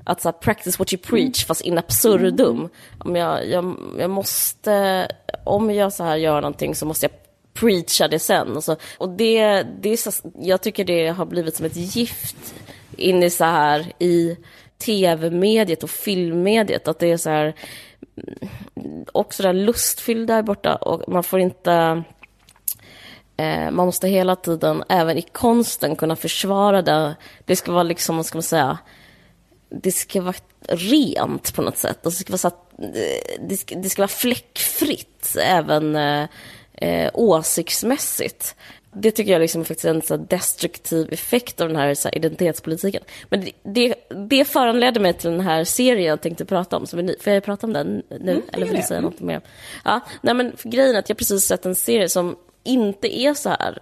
[0.08, 1.48] att så här, practice what you preach, mm.
[1.48, 2.58] fast in absurdum.
[2.58, 2.70] Mm.
[2.98, 5.08] Om jag, jag, jag måste,
[5.44, 7.12] om jag så här gör någonting så måste jag
[7.54, 8.58] preacha det sen.
[8.58, 8.76] Och, så.
[8.98, 12.56] och det, det är så, jag tycker det har blivit som ett gift
[12.98, 14.38] in i så här i
[14.78, 16.88] tv-mediet och filmmediet.
[16.88, 17.54] Att det är så här
[19.12, 22.04] också det här lustfyllda där borta och man får inte
[23.38, 27.16] eh, man måste hela tiden, även i konsten, kunna försvara det.
[27.46, 28.78] Det ska vara liksom, vad ska man säga,
[29.70, 30.36] det ska vara
[30.68, 32.06] rent på något sätt.
[32.06, 36.28] Och det, ska vara så att, eh, det, ska, det ska vara fläckfritt även eh,
[36.74, 38.56] eh, åsiktsmässigt.
[38.92, 42.16] Det tycker jag liksom faktiskt är en så destruktiv effekt av den här, så här
[42.16, 43.04] identitetspolitiken.
[43.30, 43.96] Men det, det,
[44.28, 46.88] det föranledde mig till den här serien jag tänkte prata om.
[46.88, 47.16] Som är ny.
[47.22, 48.32] Får jag prata om den nu?
[48.32, 49.42] Mm, Eller vill du säga något mer?
[49.86, 53.50] Ja, nej men grejen är att jag precis sett en serie som inte är så
[53.50, 53.80] här.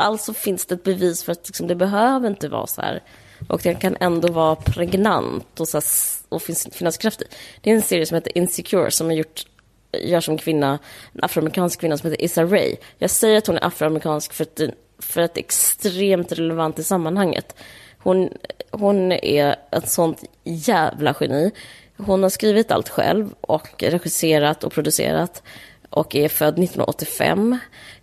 [0.00, 3.02] Alltså finns det ett bevis för att liksom, det behöver inte vara så här.
[3.48, 5.84] Och den kan ändå vara pregnant och, så här,
[6.28, 7.24] och finns, finnas kraft i.
[7.60, 9.44] Det är en serie som heter Insecure som är gjort
[9.92, 10.78] gör som kvinna,
[11.12, 12.76] en afroamerikansk kvinna som heter Issa Rae.
[12.98, 14.60] Jag säger att hon är afroamerikansk för att,
[14.98, 17.56] för att det är extremt relevant i sammanhanget.
[17.98, 18.28] Hon,
[18.70, 21.50] hon är ett sånt jävla geni.
[21.96, 25.42] Hon har skrivit allt själv och regisserat och producerat
[25.90, 27.58] och är född 1985.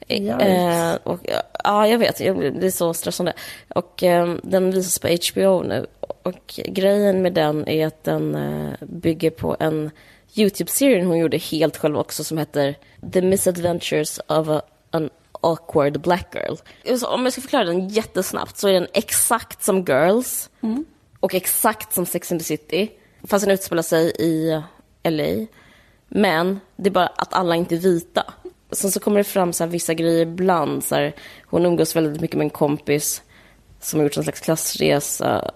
[0.07, 1.19] Eh, och,
[1.63, 2.17] ja, jag vet.
[2.17, 3.33] Det är så stressande.
[3.67, 5.85] Och eh, den visas på HBO nu.
[5.99, 9.91] Och grejen med den är att den eh, bygger på en
[10.35, 12.75] YouTube-serie hon gjorde helt själv också som heter
[13.13, 16.55] The Misadventures of a, an awkward black girl.
[16.97, 20.85] Så om jag ska förklara den jättesnabbt så är den exakt som Girls mm.
[21.19, 22.91] och exakt som Sex and the City.
[23.23, 24.61] Fast den utspelar sig i
[25.03, 25.45] LA.
[26.07, 28.33] Men det är bara att alla inte är vita.
[28.71, 30.83] Sen så kommer det fram så vissa grejer ibland.
[30.83, 31.13] Så här,
[31.45, 33.21] hon umgås väldigt mycket med en kompis
[33.79, 35.51] som har gjort en slags klassresa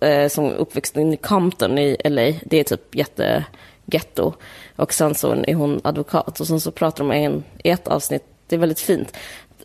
[0.00, 2.32] eh, som uppväxt i Compton i LA.
[2.44, 4.32] Det är typ jättegetto.
[4.76, 8.24] Och sen så är hon advokat och sen så pratar de en, i ett avsnitt,
[8.46, 9.16] det är väldigt fint,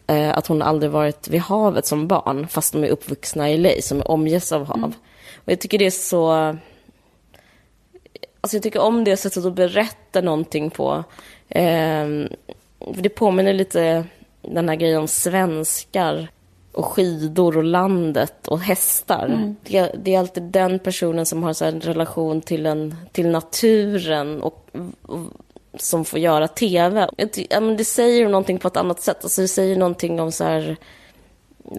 [0.08, 3.82] eh, att hon aldrig varit vid havet som barn fast de är uppvuxna i LA
[3.82, 4.78] som är omges av hav.
[4.78, 4.94] Mm.
[5.36, 6.56] Och jag tycker det är så
[8.44, 11.04] Alltså jag tycker om det sättet att berätta någonting på.
[11.50, 12.61] Eh, för
[12.96, 14.04] det påminner lite
[14.41, 16.28] den här grejen om svenskar
[16.74, 19.26] och skidor och landet och hästar.
[19.26, 19.56] Mm.
[19.63, 24.41] Det, det, är alltid den personen som har så en relation till, en, till naturen
[24.41, 24.70] och,
[25.02, 25.20] och
[25.74, 27.10] som får göra tv.
[27.50, 29.24] Ja, men det säger någonting på ett annat sätt.
[29.24, 30.78] Alltså det säger någonting om så här,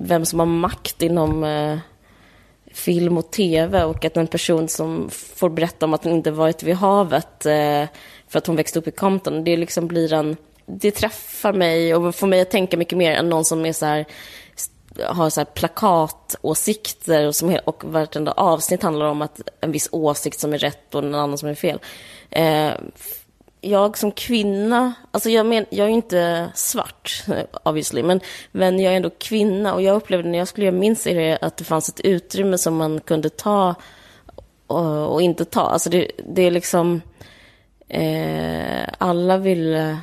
[0.01, 1.79] vem som har makt inom eh,
[2.73, 6.63] film och tv och att en person som får berätta om att hon inte varit
[6.63, 7.85] vid havet eh,
[8.29, 10.37] för att hon växte upp i Compton, det liksom blir en...
[10.81, 13.87] Det träffar mig och får mig att tänka mycket mer än någon som är så
[13.87, 14.07] här,
[15.09, 20.41] har så här plakatåsikter och, som, och vartenda avsnitt handlar om att en viss åsikt
[20.41, 21.79] som är rätt och en annan som är fel.
[22.31, 22.73] Eh,
[23.61, 27.25] jag som kvinna, alltså jag, men, jag är inte svart
[27.65, 28.21] obviously, men,
[28.53, 31.57] men jag är ändå kvinna och jag upplevde när jag skulle göra min serie att
[31.57, 33.75] det fanns ett utrymme som man kunde ta
[34.67, 35.61] och, och inte ta.
[35.61, 37.03] Alltså det, det är liksom,
[37.89, 39.99] eh, alla ville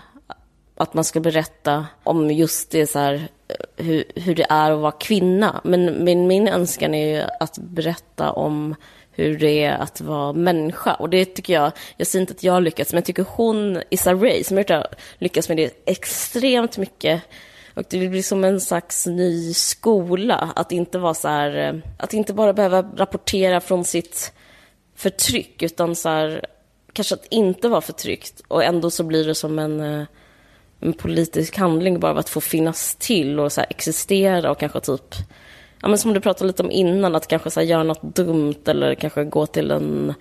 [0.80, 3.14] att man ska berätta om just det så här,
[3.48, 5.62] eh, hur, hur det är att vara kvinna.
[5.64, 8.76] Men, min, min önskan är ju att berätta om
[9.12, 10.94] hur det är att vara människa.
[10.94, 13.82] Och det tycker jag, jag säger inte att jag har lyckats, men jag tycker hon,
[13.90, 14.88] Issa Rae, som har
[15.18, 17.22] lyckats med det extremt mycket.
[17.74, 22.14] Och det blir som en slags ny skola, att inte vara så här, eh, att
[22.14, 24.34] inte bara behöva rapportera från sitt
[24.96, 26.46] förtryck, utan så här,
[26.94, 28.42] kanske att inte vara förtryckt.
[28.48, 30.04] Och ändå så blir det som en, eh,
[30.80, 35.16] en politisk handling bara av att få finnas till och så existera och kanske typ
[35.82, 38.96] ja, men som du pratade lite om innan, att kanske så göra något dumt eller
[38.96, 40.14] kanske gå till en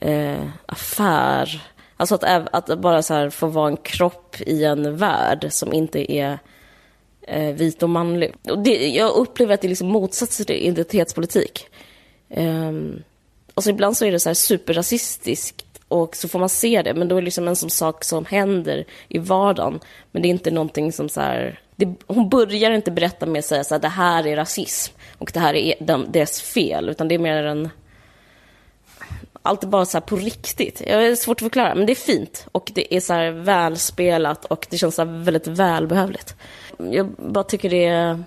[0.00, 1.62] eh, affär.
[1.96, 6.12] Alltså att, att bara så här, få vara en kropp i en värld som inte
[6.12, 6.38] är
[7.22, 8.34] eh, vit och manlig.
[8.50, 11.66] Och det, jag upplever att det är liksom motsatsen till identitetspolitik.
[12.28, 12.72] Eh,
[13.54, 17.08] alltså ibland så är det så här superrasistiskt och så får man se det, men
[17.08, 19.80] då är det liksom en sån sak som händer i vardagen.
[20.12, 23.44] Men det är inte någonting som så här, det, hon börjar inte berätta med att
[23.44, 27.08] säga så här, det här är rasism och det här är de, deras fel, utan
[27.08, 27.68] det är mer en...
[29.42, 30.82] Allt är bara så här på riktigt.
[30.86, 32.46] Jag är svårt att förklara, men det är fint.
[32.52, 36.34] Och det är så här välspelat och det känns så väldigt välbehövligt.
[36.78, 38.24] Jag bara tycker det är,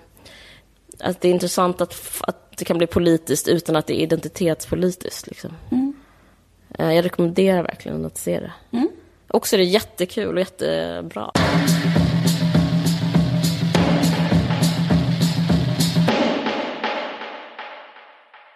[1.00, 5.26] att det är intressant att, att det kan bli politiskt utan att det är identitetspolitiskt.
[5.26, 5.56] Liksom.
[5.70, 5.83] Mm.
[6.78, 8.52] Eh, jag rekommenderar verkligen att se det.
[8.70, 8.88] Mm.
[9.28, 11.30] Också är det jättekul och jättebra.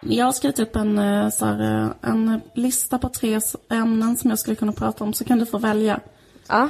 [0.01, 4.29] Jag har skrivit upp en, eh, så här, eh, en lista på tre ämnen som
[4.29, 5.99] jag skulle kunna prata om, så kan du få välja.
[6.47, 6.69] Ja.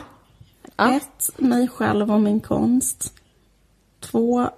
[0.76, 0.96] ja.
[0.96, 3.14] Ett, mig själv och min konst.
[4.00, 4.50] Två,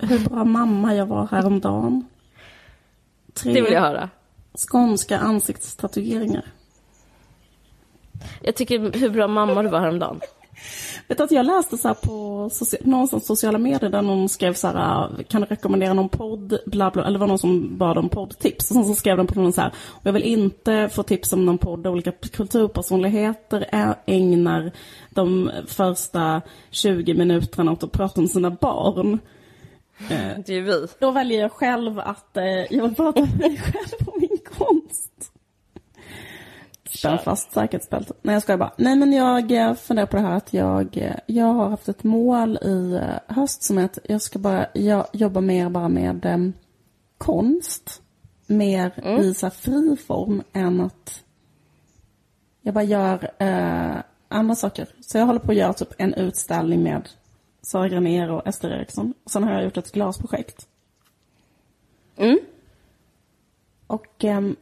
[0.00, 2.06] hur bra mamma jag var häromdagen.
[3.34, 4.10] Tre, det vill jag höra.
[4.58, 6.44] Skånska ansiktstatueringar.
[8.42, 10.20] Jag tycker hur bra mamma du var häromdagen.
[11.08, 15.10] Vet att jag läste så på någonstans sociala medier där någon skrev så här, ah,
[15.28, 18.70] kan du rekommendera någon podd, bla bla, eller det var någon som bad om poddtips.
[18.70, 21.46] Och sen så skrev den på någon så här, jag vill inte få tips om
[21.46, 23.66] någon podd där olika kulturpersonligheter
[24.06, 24.72] ägnar
[25.10, 29.18] de första 20 minuterna åt att prata om sina barn.
[30.46, 30.86] Det är vi.
[30.98, 34.23] Då väljer jag själv att eh, jag vill prata om mig själv konst.
[37.04, 38.16] Spänn fast säkerhetsbältet.
[38.22, 38.72] Nej jag skojar bara.
[38.76, 42.04] Nej men jag eh, funderar på det här att jag, eh, jag har haft ett
[42.04, 46.26] mål i eh, höst som är att jag ska bara jag jobba mer bara med
[46.26, 46.52] um,
[47.18, 48.02] konst.
[48.46, 49.20] Mer mm.
[49.20, 51.22] i så fri form än att
[52.62, 54.88] jag bara gör uh, andra saker.
[55.00, 57.08] Så jag håller på att göra typ en utställning med
[57.62, 59.14] Sara Granér och Ester Eriksson.
[59.26, 60.68] Sen har jag gjort ett glasprojekt.
[62.16, 62.38] Mm.
[63.86, 64.56] Och ehm,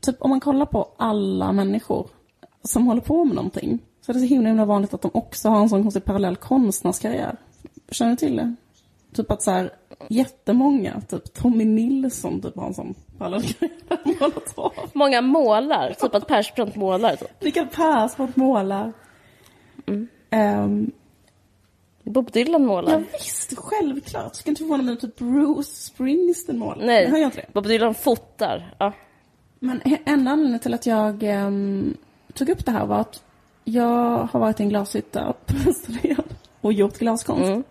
[0.00, 2.08] typ om man kollar på alla människor
[2.62, 5.48] som håller på med någonting så är det så himla, himla vanligt att de också
[5.48, 7.36] har en sån konstig parallell konstnärskarriär.
[7.90, 8.54] Känner du till det?
[9.14, 9.72] Typ att så här,
[10.08, 13.42] jättemånga, typ Tommy Nilsson typ har en sån parallell
[13.88, 14.72] karriär.
[14.92, 17.16] Många målar, typ att Persbrandt målar.
[17.16, 17.28] Typ.
[17.38, 18.92] Rickard Persbrandt målar.
[20.30, 20.90] Ehm,
[22.02, 22.92] Bob Dylan målar.
[22.92, 24.34] ja visst, självklart.
[24.34, 26.86] Ska inte förvåna mig om typ Bruce Springsteen målar.
[26.86, 27.52] Nej, jag inte det?
[27.52, 28.74] Bob Dylan fotar.
[28.78, 28.92] Ja.
[29.64, 31.96] Men en anledning till att jag ehm,
[32.32, 33.24] tog upp det här var att
[33.64, 36.24] jag har varit i en glashytta på Österlen
[36.60, 37.44] och gjort glaskonst.
[37.44, 37.62] Mm.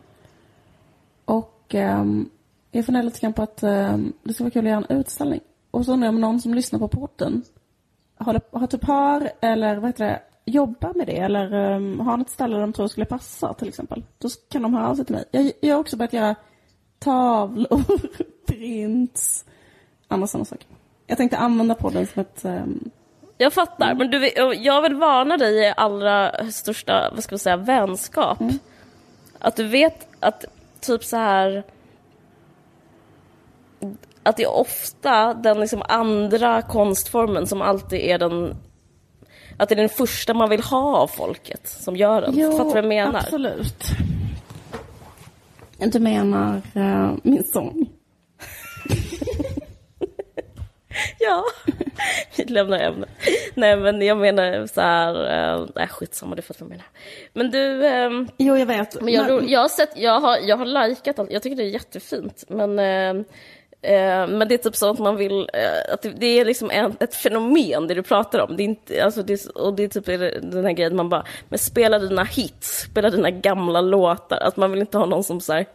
[1.26, 2.30] Och um,
[2.72, 5.40] jag funderar lite grann på att ehm, det skulle vara kul att göra en utställning.
[5.72, 7.44] Och så undrar jag om någon som lyssnar på podden
[8.16, 12.30] har, har typ hör eller vad heter det, jobbar med det eller um, har något
[12.30, 14.04] ställe där de tror skulle passa till exempel.
[14.18, 15.26] Då kan de höra av sig till mig.
[15.32, 16.36] Jag, jag har också börjat göra
[17.00, 17.84] tavlor,
[18.48, 19.46] prints,
[20.08, 20.68] andra sådana saker.
[21.14, 22.90] Jag tänkte använda podden som ett ehm,
[23.38, 27.58] Jag fattar, men du, jag vill varna dig i allra största, vad ska man säga,
[27.58, 28.38] vänskap.
[29.40, 30.46] Att du vet att
[30.80, 31.64] typ så här
[34.24, 38.56] att det är ofta den liksom andra konstformen som alltid är den
[39.58, 42.34] att det är den första man vill ha av folket som gör den.
[42.34, 43.20] Fattar du vad jag menar?
[43.20, 43.84] absolut.
[45.78, 47.93] Du menar eh, min sång?
[51.24, 51.44] Ja,
[52.38, 53.10] vi lämnar ämnet.
[53.54, 56.86] Nej men jag menar så här, äh, nej skitsamma du fattar vad jag menar.
[57.34, 59.02] Men du, ehm, Jo, jag vet.
[59.02, 61.70] Men jag, jag har sett, jag har, jag har likat allt, jag tycker det är
[61.70, 62.44] jättefint.
[62.48, 63.26] Men, eh,
[63.92, 66.72] eh, men det är typ så att man vill, eh, att det, det är liksom
[66.72, 68.58] en, ett fenomen det du pratar om.
[68.58, 70.06] Det är inte, alltså det, och det är typ
[70.52, 74.38] den här grejen man bara, men spela dina hits, spela dina gamla låtar.
[74.38, 75.66] Att man vill inte ha någon som så här,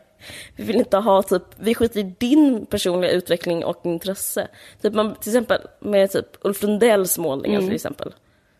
[0.56, 4.48] vi vill inte ha typ, vi skiter i din personliga utveckling och intresse.
[4.82, 8.14] Typ man, till exempel med typ Ulf Lundells målningar till exempel.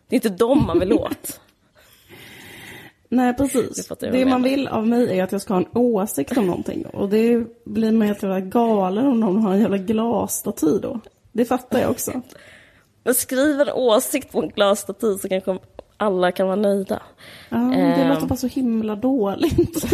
[0.07, 1.39] Det är inte dem man vill åt.
[3.09, 3.87] Nej, precis.
[3.99, 6.85] Det man vill av mig är att jag ska ha en åsikt om någonting.
[6.85, 10.99] Och det blir man helt jävla galen om någon har en jävla glasstaty då.
[11.31, 12.21] Det fattar jag också.
[13.03, 15.59] Men skriv en åsikt på en glasstaty så kanske
[15.97, 17.01] alla kan vara nöjda.
[17.49, 18.09] Ja, det Ehm.
[18.09, 19.85] låter bara så himla dåligt.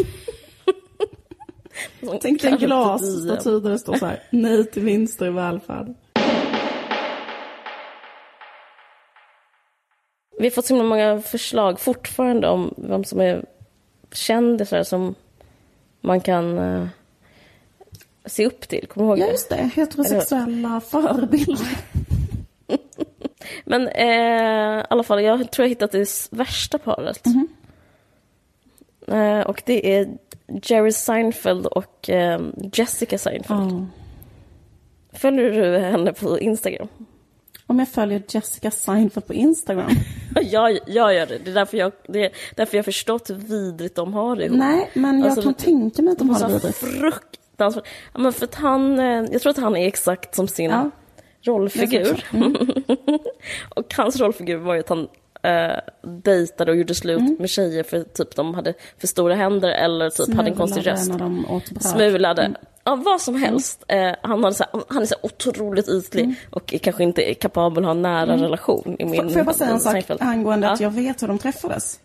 [2.21, 5.93] Tänk dig en glasstaty där det står så här, nej till vinster i välfärd.
[10.39, 13.45] Vi har fått så himla många förslag fortfarande om vem som är
[14.11, 15.15] kändisar som
[16.01, 16.87] man kan eh,
[18.25, 18.87] se upp till.
[18.87, 19.31] Kommer du ihåg Ja, det?
[19.31, 19.69] just det.
[19.75, 21.67] Heterosexuella förebilder.
[23.65, 27.25] Men eh, i alla fall, jag tror jag hittat det värsta paret.
[27.25, 27.47] Mhm.
[29.07, 30.17] Eh, och det är
[30.63, 32.41] Jerry Seinfeld och eh,
[32.73, 33.71] Jessica Seinfeld.
[33.71, 33.85] Ja.
[35.13, 36.87] Följer du henne på Instagram?
[37.67, 39.89] Om jag följer Jessica Seinfeld på Instagram.
[40.41, 41.37] jag, jag gör det.
[41.37, 44.45] Det är därför jag, det är därför jag har förstått hur vidrigt de har det
[44.45, 44.57] ihop.
[44.57, 46.77] Nej, men jag Alltså, kan tänka mig att de har Så det vidrigt.
[46.77, 47.85] fruktansvärt.
[48.13, 50.89] Ja, men för att han, eh, jag tror att han är exakt som sin Ja.
[51.41, 52.25] rollfigur.
[53.75, 55.07] och hans rollfigur var ju att han
[55.45, 55.77] eh,
[56.23, 57.35] dejtade och gjorde slut Mm.
[57.39, 60.99] med tjejer för typ de hade för stora händer eller typ hade en konstig Smulade
[61.01, 61.09] röst.
[61.11, 61.83] när de åt bröd.
[61.83, 62.51] Smulade.
[62.83, 63.83] Ja, vad som helst.
[63.87, 64.09] Mm.
[64.09, 67.83] Eh, han, hade så här, han är så otroligt ytlig och är kanske inte kapabel
[67.83, 68.95] att ha en nära relation.
[68.99, 69.29] I min Mm.
[69.29, 70.21] Får jag bara säga en sak Seinfeld.
[70.21, 70.83] angående att ja.
[70.85, 71.99] jag vet hur de träffades?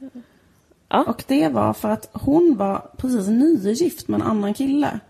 [0.89, 1.05] Ja.
[1.09, 5.01] Och det var för att hon var precis nygift med en annan kille.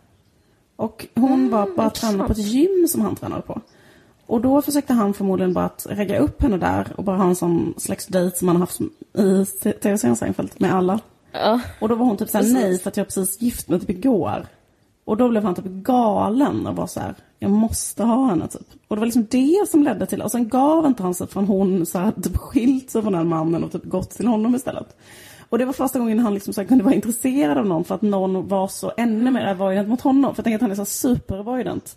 [0.76, 3.60] Och hon var bara tränad på ett gym som han tränade på.
[4.30, 7.36] Och då försökte han förmodligen bara att ragga upp henne där och bara ha en
[7.36, 11.00] sån slags dejt som man har haft i tv-serien Seinfeld med alla.
[11.32, 11.60] Ja.
[11.80, 14.46] Och då var hon typ såhär, nej för att jag precis gift mig typ igår.
[15.04, 18.66] Och då blev han typ galen och var så här, jag måste ha henne typ.
[18.88, 21.46] Och det var liksom det som ledde till, och sen gav inte han sig förrän
[21.46, 24.96] hon så här, typ skilt sig från den mannen och typ gått till honom istället.
[25.48, 27.94] Och det var första gången han liksom så här, kunde vara intresserad av någon för
[27.94, 30.34] att någon var så ännu mer avoidant mot honom.
[30.34, 31.96] För jag tänker att han är så super-avoidant.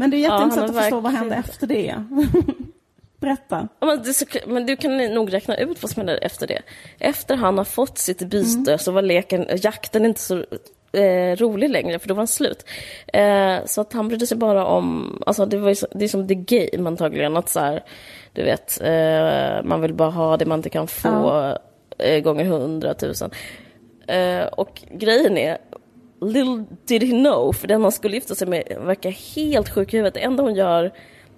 [0.00, 2.04] Men det är jätteintressant är att förstå vad hände efter det.
[3.20, 3.68] Berätta.
[3.80, 6.62] Ja, Men, så- men du kan nog räkna ut vad som hände efter det.
[6.98, 8.78] Efter han har fått sitt byte Mm.
[8.78, 10.44] så var leken, jakten inte så
[10.92, 12.64] eh, rolig längre för då var han slut.
[13.12, 16.28] Eh, så att han brydde sig bara om, alltså det, var ju det är som
[16.28, 17.84] the game antagligen, att så här,
[18.32, 21.58] du vet, eh, man vill bara ha det man inte kan få
[21.98, 23.30] eh, gånger hundratusen.
[24.06, 25.58] Eh, och grejen är,
[26.20, 29.96] little did he know, för den han skulle gifta sig med verkar helt sjuk i
[29.96, 30.14] huvudet.
[30.14, 30.92] Det enda hon gör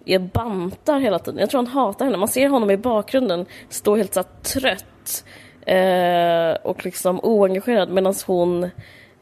[0.05, 1.41] är bantar hela tiden.
[1.41, 2.17] Jag tror han hatar henne.
[2.17, 5.25] Man ser honom i bakgrunden stå helt så trött
[5.67, 8.71] eh, och liksom oengagerad medan hon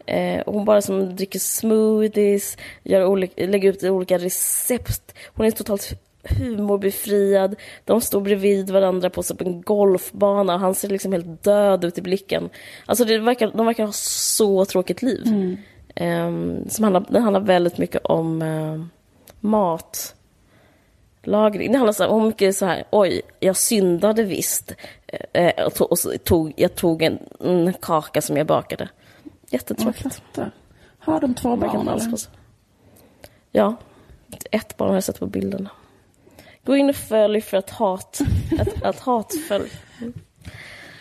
[0.07, 5.15] eh, hon bara som dricker smoothies, gör olika, lägger ut olika recept.
[5.35, 7.57] Hon är totalt humorbefriad.
[7.85, 10.57] De står bredvid varandra på typ en golfbana.
[10.57, 12.49] Han ser liksom helt död ut i blicken.
[12.87, 15.23] Alltså det verkar, de verkar ha så tråkigt liv.
[15.27, 15.57] Mm.
[16.01, 18.85] Um, som handlar, den handlar väldigt mycket om uh,
[19.41, 20.15] mat
[21.23, 21.73] lagring.
[21.73, 24.73] Det handlar så här, om mycket så här, oj, jag syndade visst.
[25.33, 28.89] Eh, och tog, och tog, jag tog en, en, kaka som jag bakade.
[29.51, 30.23] Jättetråkigt.
[30.99, 32.19] Har de två barn eller?
[33.51, 33.77] Ja,
[34.51, 35.71] ett barn har jag sett på bilderna.
[36.69, 38.21] Gå in och följ för att hat,
[38.59, 39.71] att, att hatfölj.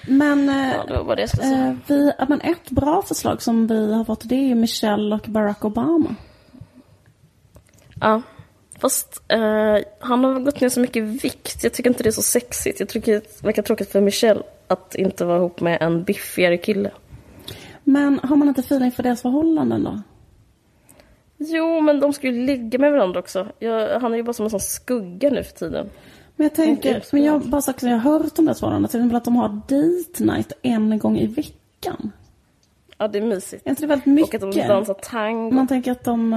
[0.07, 0.47] Men,
[0.87, 1.43] ja, det det.
[1.43, 5.65] Eh, vi, men ett bra förslag som vi har fått det är Michelle och Barack
[5.65, 6.15] Obama.
[8.01, 8.21] Ja.
[8.79, 11.63] Fast eh, han har gått ner så mycket vikt.
[11.63, 12.79] Jag tycker inte det är så sexigt.
[12.79, 16.91] Jag tycker det verkar tråkigt för Michelle att inte vara ihop med en biffigare kille.
[17.83, 20.01] Men har man inte feeling för deras förhållanden då?
[21.37, 23.47] Jo, men de ska ju ligga med varandra också.
[23.59, 25.89] Jag, han är ju bara som en sån skugga nu för tiden.
[26.35, 29.17] Men jag tänker, men jag bara sagt jag har hört om det förhållandet, till exempel
[29.17, 32.11] att de har date night en gång i veckan.
[32.97, 33.61] Ja, det är mysigt.
[33.65, 34.43] Jag tror det är väldigt mycket.
[34.43, 35.55] Och att de dansar tango.
[35.55, 36.33] Man tänker att de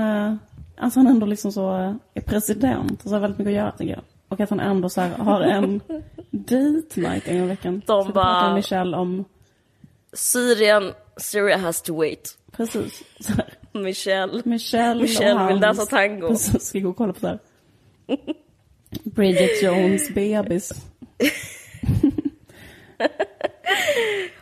[0.81, 3.73] Alltså han ändå liksom så eh, är president och så har väldigt mycket att göra
[3.73, 4.03] tycker jag.
[4.29, 5.81] Och att han ändå så här, har en
[6.31, 7.83] date night en gång i veckan.
[7.87, 8.55] De så bara...
[8.55, 9.25] Michelle om...
[10.13, 12.39] Syrien, Syria has to wait.
[12.53, 13.03] Precis.
[13.79, 14.43] Michelle.
[14.45, 16.29] Michelle, Michelle vill dansa tango.
[16.29, 17.39] Precis, ska gå och kolla på det här.
[19.05, 20.73] Bridget Jones bebis.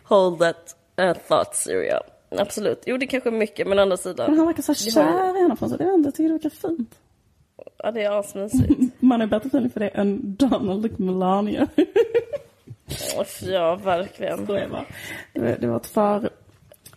[0.03, 2.01] Hold that uh, thought Syria.
[2.29, 2.83] Absolut.
[2.85, 4.29] Jo, det kanske är mycket, men å andra sidan.
[4.29, 5.79] Men han verkar så kär i henne på något sätt.
[5.79, 6.95] Jag vet inte, jag tycker det verkar fint.
[7.77, 8.93] Ja, det är asmysigt.
[8.99, 11.67] Man är bättre feeling för det än Donald och Melania.
[13.41, 14.45] ja, verkligen.
[14.45, 14.85] Så är
[15.33, 16.29] det, det var för,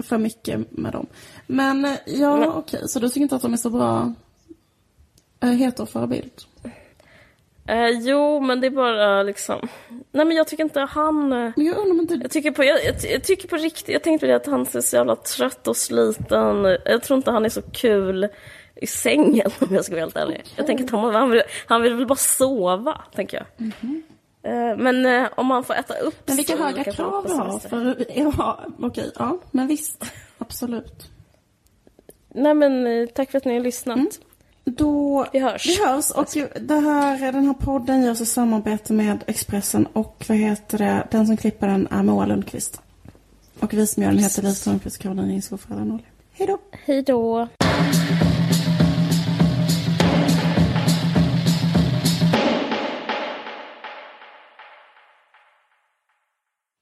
[0.02, 1.06] för mycket med dem.
[1.46, 2.48] Men eh, ja, men...
[2.48, 2.88] okej.
[2.88, 4.12] Så du tycker inte att de är så bra
[5.40, 6.32] äh, heteroförebild?
[7.66, 9.68] Eh, jo, men det är bara liksom...
[10.12, 11.32] Nej, men jag tycker inte han...
[11.32, 12.14] Eh, men jag undrar inte...
[12.14, 14.66] Jag tycker på, jag, jag, jag, tycker på riktigt, jag tänkte på det att han
[14.66, 16.78] ser så jävla trött och sliten.
[16.84, 18.28] Jag tror inte han är så kul
[18.74, 20.34] i sängen om jag ska vara helt ärlig.
[20.34, 20.52] Okay.
[20.56, 23.46] Jag tänker att han, han, vill, han vill väl bara sova, tänker jag.
[23.58, 24.02] Mm -hmm.
[24.76, 27.58] Men eh, om man får äta upp Men vilka höga krav du har.
[27.58, 30.04] För, ja, okej, ja, men visst.
[30.38, 31.10] Absolut.
[32.34, 33.96] Nej men tack för att ni har lyssnat.
[33.96, 34.10] Mm.
[34.64, 35.66] Då, vi hörs.
[35.66, 36.10] Vi hörs.
[36.10, 36.26] Och
[36.60, 41.26] det här, den här podden görs i samarbete med Expressen och vad heter det, den
[41.26, 42.80] som klipper den är Moa Lundqvist.
[43.60, 45.60] Och vi som gör den heter Lisa Lundqvist och Caroline Inskog
[46.32, 46.58] Hej då.
[46.70, 47.48] Hej då.